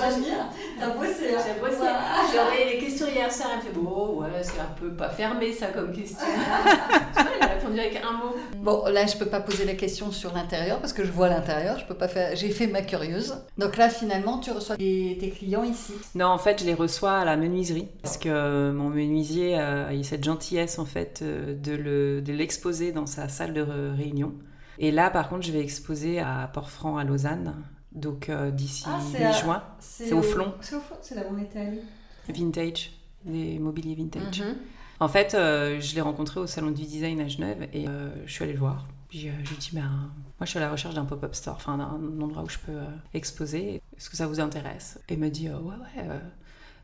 T'as 0.79 0.89
bossé. 0.89 1.35
Hein. 1.35 1.41
J'ai 1.45 1.61
bossé. 1.61 1.87
J'ai 2.31 2.39
envoyé 2.39 2.73
les 2.73 2.79
questions 2.79 3.05
hier 3.07 3.31
soir. 3.31 3.49
Elle 3.51 3.57
me 3.57 3.61
fait 3.61 3.79
Bon, 3.79 4.21
ouais, 4.21 4.27
c'est 4.41 4.59
un 4.59 4.73
peu 4.79 4.89
pas 4.89 5.09
fermé 5.09 5.53
ça 5.53 5.67
comme 5.67 5.91
question. 5.91 6.17
tu 6.25 7.21
vois, 7.21 7.31
elle 7.39 7.43
a 7.43 7.53
répondu 7.53 7.79
avec 7.79 7.97
un 7.97 8.13
mot. 8.13 8.35
Bon, 8.57 8.83
là, 8.87 9.05
je 9.05 9.15
peux 9.15 9.27
pas 9.27 9.41
poser 9.41 9.65
la 9.65 9.75
question 9.75 10.11
sur 10.11 10.33
l'intérieur 10.33 10.79
parce 10.79 10.91
que 10.91 11.05
je 11.05 11.11
vois 11.11 11.29
l'intérieur. 11.29 11.77
Je 11.77 11.85
peux 11.85 11.93
pas 11.93 12.07
faire. 12.07 12.35
J'ai 12.35 12.49
fait 12.49 12.65
ma 12.65 12.81
curieuse. 12.81 13.35
Donc 13.59 13.77
là, 13.77 13.89
finalement, 13.89 14.39
tu 14.39 14.49
reçois 14.49 14.75
tes 14.77 15.33
clients 15.37 15.63
ici 15.63 15.93
Non, 16.15 16.27
en 16.27 16.39
fait, 16.39 16.61
je 16.61 16.65
les 16.65 16.73
reçois 16.73 17.19
à 17.19 17.25
la 17.25 17.37
menuiserie 17.37 17.89
parce 18.01 18.17
que 18.17 18.71
mon 18.71 18.89
menuisier 18.89 19.55
a 19.55 19.93
eu 19.93 20.03
cette 20.03 20.23
gentillesse 20.23 20.79
en 20.79 20.85
fait 20.85 21.19
euh, 21.21 21.53
de 21.53 22.33
l'exposer 22.33 22.91
dans 22.91 23.05
sa 23.05 23.29
salle 23.29 23.53
de 23.53 23.61
réunion. 23.61 24.33
Et 24.79 24.91
là, 24.91 25.09
par 25.09 25.27
contre, 25.27 25.45
je 25.45 25.51
vais 25.51 25.59
exposer 25.59 26.19
à 26.19 26.49
Port-Franc, 26.53 26.97
à 26.97 27.03
Lausanne, 27.03 27.53
donc 27.91 28.29
euh, 28.29 28.49
d'ici 28.49 28.85
ah, 28.87 29.31
juin 29.33 29.63
C'est 29.79 30.13
au, 30.13 30.21
Flon. 30.21 30.53
C'est 30.61 30.75
au 30.75 30.79
Flon, 30.79 30.95
c'est 31.01 31.15
là 31.15 31.23
où 31.29 31.35
on 31.35 31.37
était 31.37 31.59
allé. 31.59 31.81
Vintage, 32.29 32.93
des 33.25 33.59
mobiliers 33.59 33.95
vintage. 33.95 34.41
Mhm. 34.41 34.55
En 35.01 35.09
fait, 35.09 35.33
euh, 35.33 35.81
je 35.81 35.95
l'ai 35.95 36.01
rencontré 36.01 36.39
au 36.39 36.47
Salon 36.47 36.71
du 36.71 36.83
Design 36.83 37.19
à 37.19 37.27
Genève 37.27 37.67
et 37.73 37.87
euh, 37.87 38.09
je 38.25 38.31
suis 38.31 38.43
allée 38.43 38.53
le 38.53 38.59
voir. 38.59 38.87
Puis 39.09 39.19
je 39.19 39.27
lui 39.27 39.33
ai 39.33 39.57
dit, 39.57 39.71
ben, 39.73 39.81
moi 39.81 40.45
je 40.45 40.45
suis 40.45 40.59
à 40.59 40.61
la 40.61 40.71
recherche 40.71 40.93
d'un 40.95 41.05
pop-up 41.05 41.33
store, 41.35 41.55
enfin 41.55 41.77
d'un 41.77 42.21
endroit 42.21 42.43
où 42.43 42.49
je 42.49 42.59
peux 42.59 42.77
exposer. 43.13 43.81
Est-ce 43.97 44.09
que 44.09 44.15
ça 44.15 44.27
vous 44.27 44.39
intéresse? 44.39 44.99
Et 45.09 45.15
il 45.15 45.19
m'a 45.19 45.29
dit, 45.29 45.49
ouais, 45.49 45.55
ouais. 45.55 46.05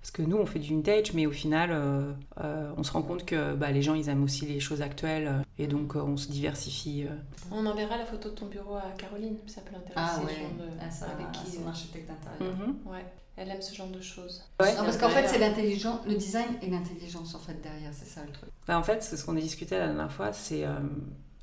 Parce 0.05 0.11
que 0.11 0.21
nous, 0.21 0.37
on 0.37 0.45
fait 0.45 0.59
du 0.59 0.69
vintage, 0.69 1.13
mais 1.15 1.25
au 1.25 1.31
final, 1.31 1.71
euh, 1.71 2.13
euh, 2.39 2.71
on 2.77 2.83
se 2.83 2.91
rend 2.91 3.01
compte 3.01 3.25
que 3.25 3.55
bah, 3.55 3.71
les 3.71 3.81
gens, 3.81 3.95
ils 3.95 4.07
aiment 4.07 4.23
aussi 4.23 4.45
les 4.45 4.59
choses 4.59 4.83
actuelles. 4.83 5.27
Euh, 5.27 5.41
et 5.57 5.65
donc, 5.65 5.95
on 5.95 6.15
se 6.15 6.27
diversifie. 6.27 7.07
On 7.51 7.65
enverra 7.65 7.97
la 7.97 8.05
photo 8.05 8.29
de 8.29 8.35
ton 8.35 8.45
bureau 8.45 8.75
à 8.75 8.91
Caroline, 8.99 9.37
ça 9.47 9.61
peut 9.61 9.71
l'intéresser. 9.73 9.97
Ah 9.97 10.23
ouais, 10.23 10.47
ah, 10.79 10.91
ça, 10.91 11.07
avec 11.07 11.31
qui 11.31 11.49
son 11.49 11.67
architecte 11.67 12.07
intérieur. 12.07 12.55
Mhm. 12.55 12.75
Ouais. 12.85 13.03
Elle 13.35 13.49
aime 13.49 13.63
ce 13.63 13.73
genre 13.73 13.87
de 13.87 13.99
choses. 13.99 14.43
Ouais, 14.59 14.75
parce 14.75 14.97
qu'en 14.97 15.09
fait, 15.09 15.27
c'est 15.27 15.39
l'intelligence, 15.39 16.01
le 16.05 16.13
design 16.13 16.49
et 16.61 16.69
l'intelligence 16.69 17.33
en 17.33 17.39
fait 17.39 17.59
derrière, 17.63 17.89
c'est 17.91 18.05
ça 18.05 18.21
le 18.23 18.31
truc. 18.31 18.49
Bah, 18.67 18.77
en 18.77 18.83
fait, 18.83 19.03
ce 19.03 19.25
qu'on 19.25 19.35
a 19.35 19.41
discuté 19.41 19.75
la 19.75 19.87
dernière 19.87 20.11
fois, 20.11 20.33
c'est, 20.33 20.65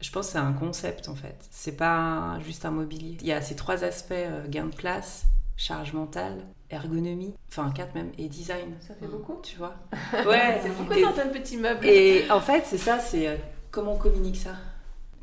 je 0.00 0.10
pense, 0.12 0.28
c'est 0.28 0.38
un 0.38 0.52
concept 0.52 1.08
en 1.08 1.16
fait. 1.16 1.48
C'est 1.50 1.76
pas 1.76 2.38
juste 2.46 2.64
un 2.64 2.70
mobilier. 2.70 3.18
Il 3.22 3.26
y 3.26 3.32
a 3.32 3.42
ces 3.42 3.56
trois 3.56 3.82
aspects 3.82 4.14
gain 4.48 4.66
de 4.66 4.76
place, 4.76 5.24
charge 5.56 5.92
mentale, 5.92 6.46
ergonomie, 6.70 7.34
enfin 7.48 7.70
quatre 7.70 7.94
même, 7.94 8.10
et 8.18 8.28
design. 8.28 8.74
Ça 8.80 8.94
fait 8.94 9.06
beaucoup, 9.06 9.40
tu 9.42 9.56
vois. 9.56 9.74
Ouais, 10.26 10.60
c'est 10.62 10.76
beaucoup 10.76 11.00
dans 11.00 11.20
un 11.20 11.28
petit 11.28 11.56
meuble. 11.56 11.86
Et 11.86 12.30
en 12.30 12.40
fait, 12.40 12.64
c'est 12.66 12.78
ça, 12.78 12.98
c'est 12.98 13.28
euh, 13.28 13.36
comment 13.70 13.94
on 13.94 13.98
communique 13.98 14.36
ça? 14.36 14.56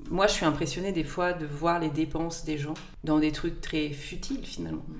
Moi, 0.10 0.28
je 0.28 0.34
suis 0.34 0.46
impressionnée 0.46 0.92
des 0.92 1.04
fois 1.04 1.34
de 1.34 1.46
voir 1.46 1.80
les 1.80 1.90
dépenses 1.90 2.46
des 2.46 2.58
gens 2.58 2.74
dans 3.04 3.20
des 3.20 3.32
trucs 3.32 3.62
très 3.62 3.90
futiles 3.90 4.46
finalement. 4.46 4.86
Mm. 4.88 4.96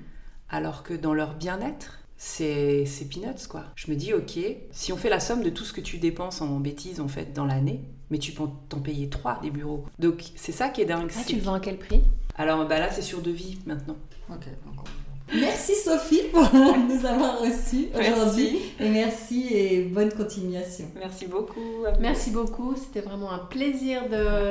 Alors 0.50 0.82
que 0.82 0.94
dans 0.94 1.14
leur 1.14 1.34
bien-être, 1.34 2.00
c'est 2.16 2.84
peanuts 3.10 3.48
quoi. 3.48 3.64
Je 3.76 3.90
me 3.90 3.96
dis, 3.96 4.12
ok, 4.12 4.38
si 4.72 4.92
on 4.92 4.96
fait 4.96 5.08
la 5.08 5.20
somme 5.20 5.42
de 5.42 5.50
tout 5.50 5.64
ce 5.64 5.72
que 5.72 5.80
tu 5.80 5.98
dépenses 5.98 6.42
en 6.42 6.60
bêtises 6.60 7.00
en 7.00 7.08
fait 7.08 7.32
dans 7.32 7.46
l'année, 7.46 7.80
mais 8.10 8.18
tu 8.18 8.32
peux 8.32 8.44
t'en 8.68 8.80
payer 8.80 9.08
trois 9.08 9.40
des 9.40 9.50
bureaux. 9.50 9.86
Donc 9.98 10.24
c'est 10.36 10.52
ça 10.52 10.68
qui 10.68 10.82
est 10.82 10.86
dingue. 10.86 11.10
Ah, 11.16 11.22
tu 11.26 11.36
le 11.36 11.42
vends 11.42 11.54
à 11.54 11.60
quel 11.60 11.78
prix? 11.78 12.02
Alors 12.36 12.66
bah 12.66 12.78
là, 12.78 12.90
c'est 12.90 13.02
sur 13.02 13.22
devis 13.22 13.58
maintenant. 13.64 13.96
Ok, 14.28 14.44
donc 14.66 14.84
Merci 15.32 15.74
Sophie 15.76 16.22
pour 16.32 16.42
nous 16.52 17.06
avoir 17.06 17.40
reçus 17.40 17.88
aujourd'hui. 17.94 18.58
Et 18.80 18.88
merci 18.88 19.46
et 19.50 19.82
bonne 19.82 20.12
continuation. 20.12 20.86
Merci 20.96 21.26
beaucoup. 21.26 21.84
Merci 22.00 22.30
beaucoup. 22.30 22.74
C'était 22.76 23.00
vraiment 23.06 23.30
un 23.30 23.38
plaisir 23.38 24.02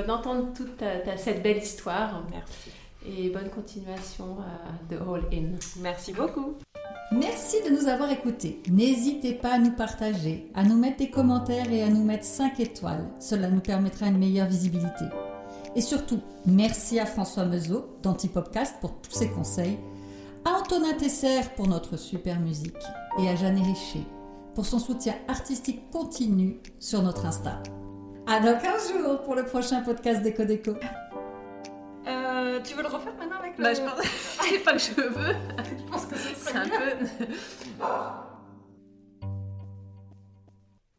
d'entendre 0.08 0.54
toute 0.56 0.82
cette 1.18 1.44
belle 1.44 1.58
histoire. 1.58 2.24
Merci. 2.32 2.72
Et 3.06 3.30
bonne 3.30 3.50
continuation 3.50 4.38
de 4.90 4.96
All 4.98 5.24
In. 5.34 5.58
Merci 5.82 6.14
beaucoup. 6.14 6.56
Merci 7.12 7.58
de 7.68 7.72
nous 7.72 7.88
avoir 7.88 8.12
écoutés. 8.12 8.62
N'hésitez 8.70 9.34
pas 9.34 9.54
à 9.54 9.58
nous 9.58 9.72
partager, 9.72 10.48
à 10.54 10.64
nous 10.64 10.78
mettre 10.78 10.98
des 10.98 11.10
commentaires 11.10 11.72
et 11.72 11.82
à 11.82 11.90
nous 11.90 12.04
mettre 12.04 12.26
5 12.26 12.60
étoiles. 12.60 13.10
Cela 13.20 13.50
nous 13.50 13.62
permettra 13.62 14.08
une 14.08 14.20
meilleure 14.20 14.48
visibilité. 14.48 15.06
Et 15.76 15.82
surtout, 15.82 16.20
merci 16.46 17.00
à 17.00 17.06
François 17.06 17.46
Meuseau 17.46 17.98
d'Antipopcast 18.04 18.76
pour 18.80 19.00
tous 19.02 19.12
ses 19.12 19.30
conseils 19.30 19.78
à 20.46 20.52
Antonin 20.52 20.94
Tesser 20.94 21.42
pour 21.56 21.68
notre 21.68 21.98
super 21.98 22.40
musique 22.40 22.76
et 23.20 23.30
à 23.30 23.36
Jeanne 23.36 23.62
Richer 23.62 24.06
pour 24.56 24.66
son 24.66 24.80
soutien 24.80 25.16
artistique 25.28 25.90
continu 25.92 26.60
sur 26.80 27.02
notre 27.02 27.26
Insta. 27.26 27.62
À 28.28 28.40
dans 28.40 28.58
15 28.60 28.94
jours 28.94 29.22
pour 29.22 29.36
le 29.36 29.44
prochain 29.46 29.82
podcast 29.82 30.22
d'Eco 30.22 30.44
Déco. 30.44 30.72
Euh, 32.08 32.60
tu 32.64 32.76
veux 32.76 32.84
le 32.84 32.90
refaire 32.90 33.14
maintenant 33.18 33.40
avec 33.40 33.58
le... 33.58 33.64
Bah, 33.64 33.74
je 33.74 33.82
pense... 33.82 34.06
c'est 34.42 34.60
pas 34.60 34.74
que 34.74 34.80
je 34.80 35.02
veux. 35.02 35.36
je 35.78 35.92
pense 35.92 36.06
que 36.06 36.16
c'est 36.16 36.56
un 36.56 36.64
peu... 36.64 37.86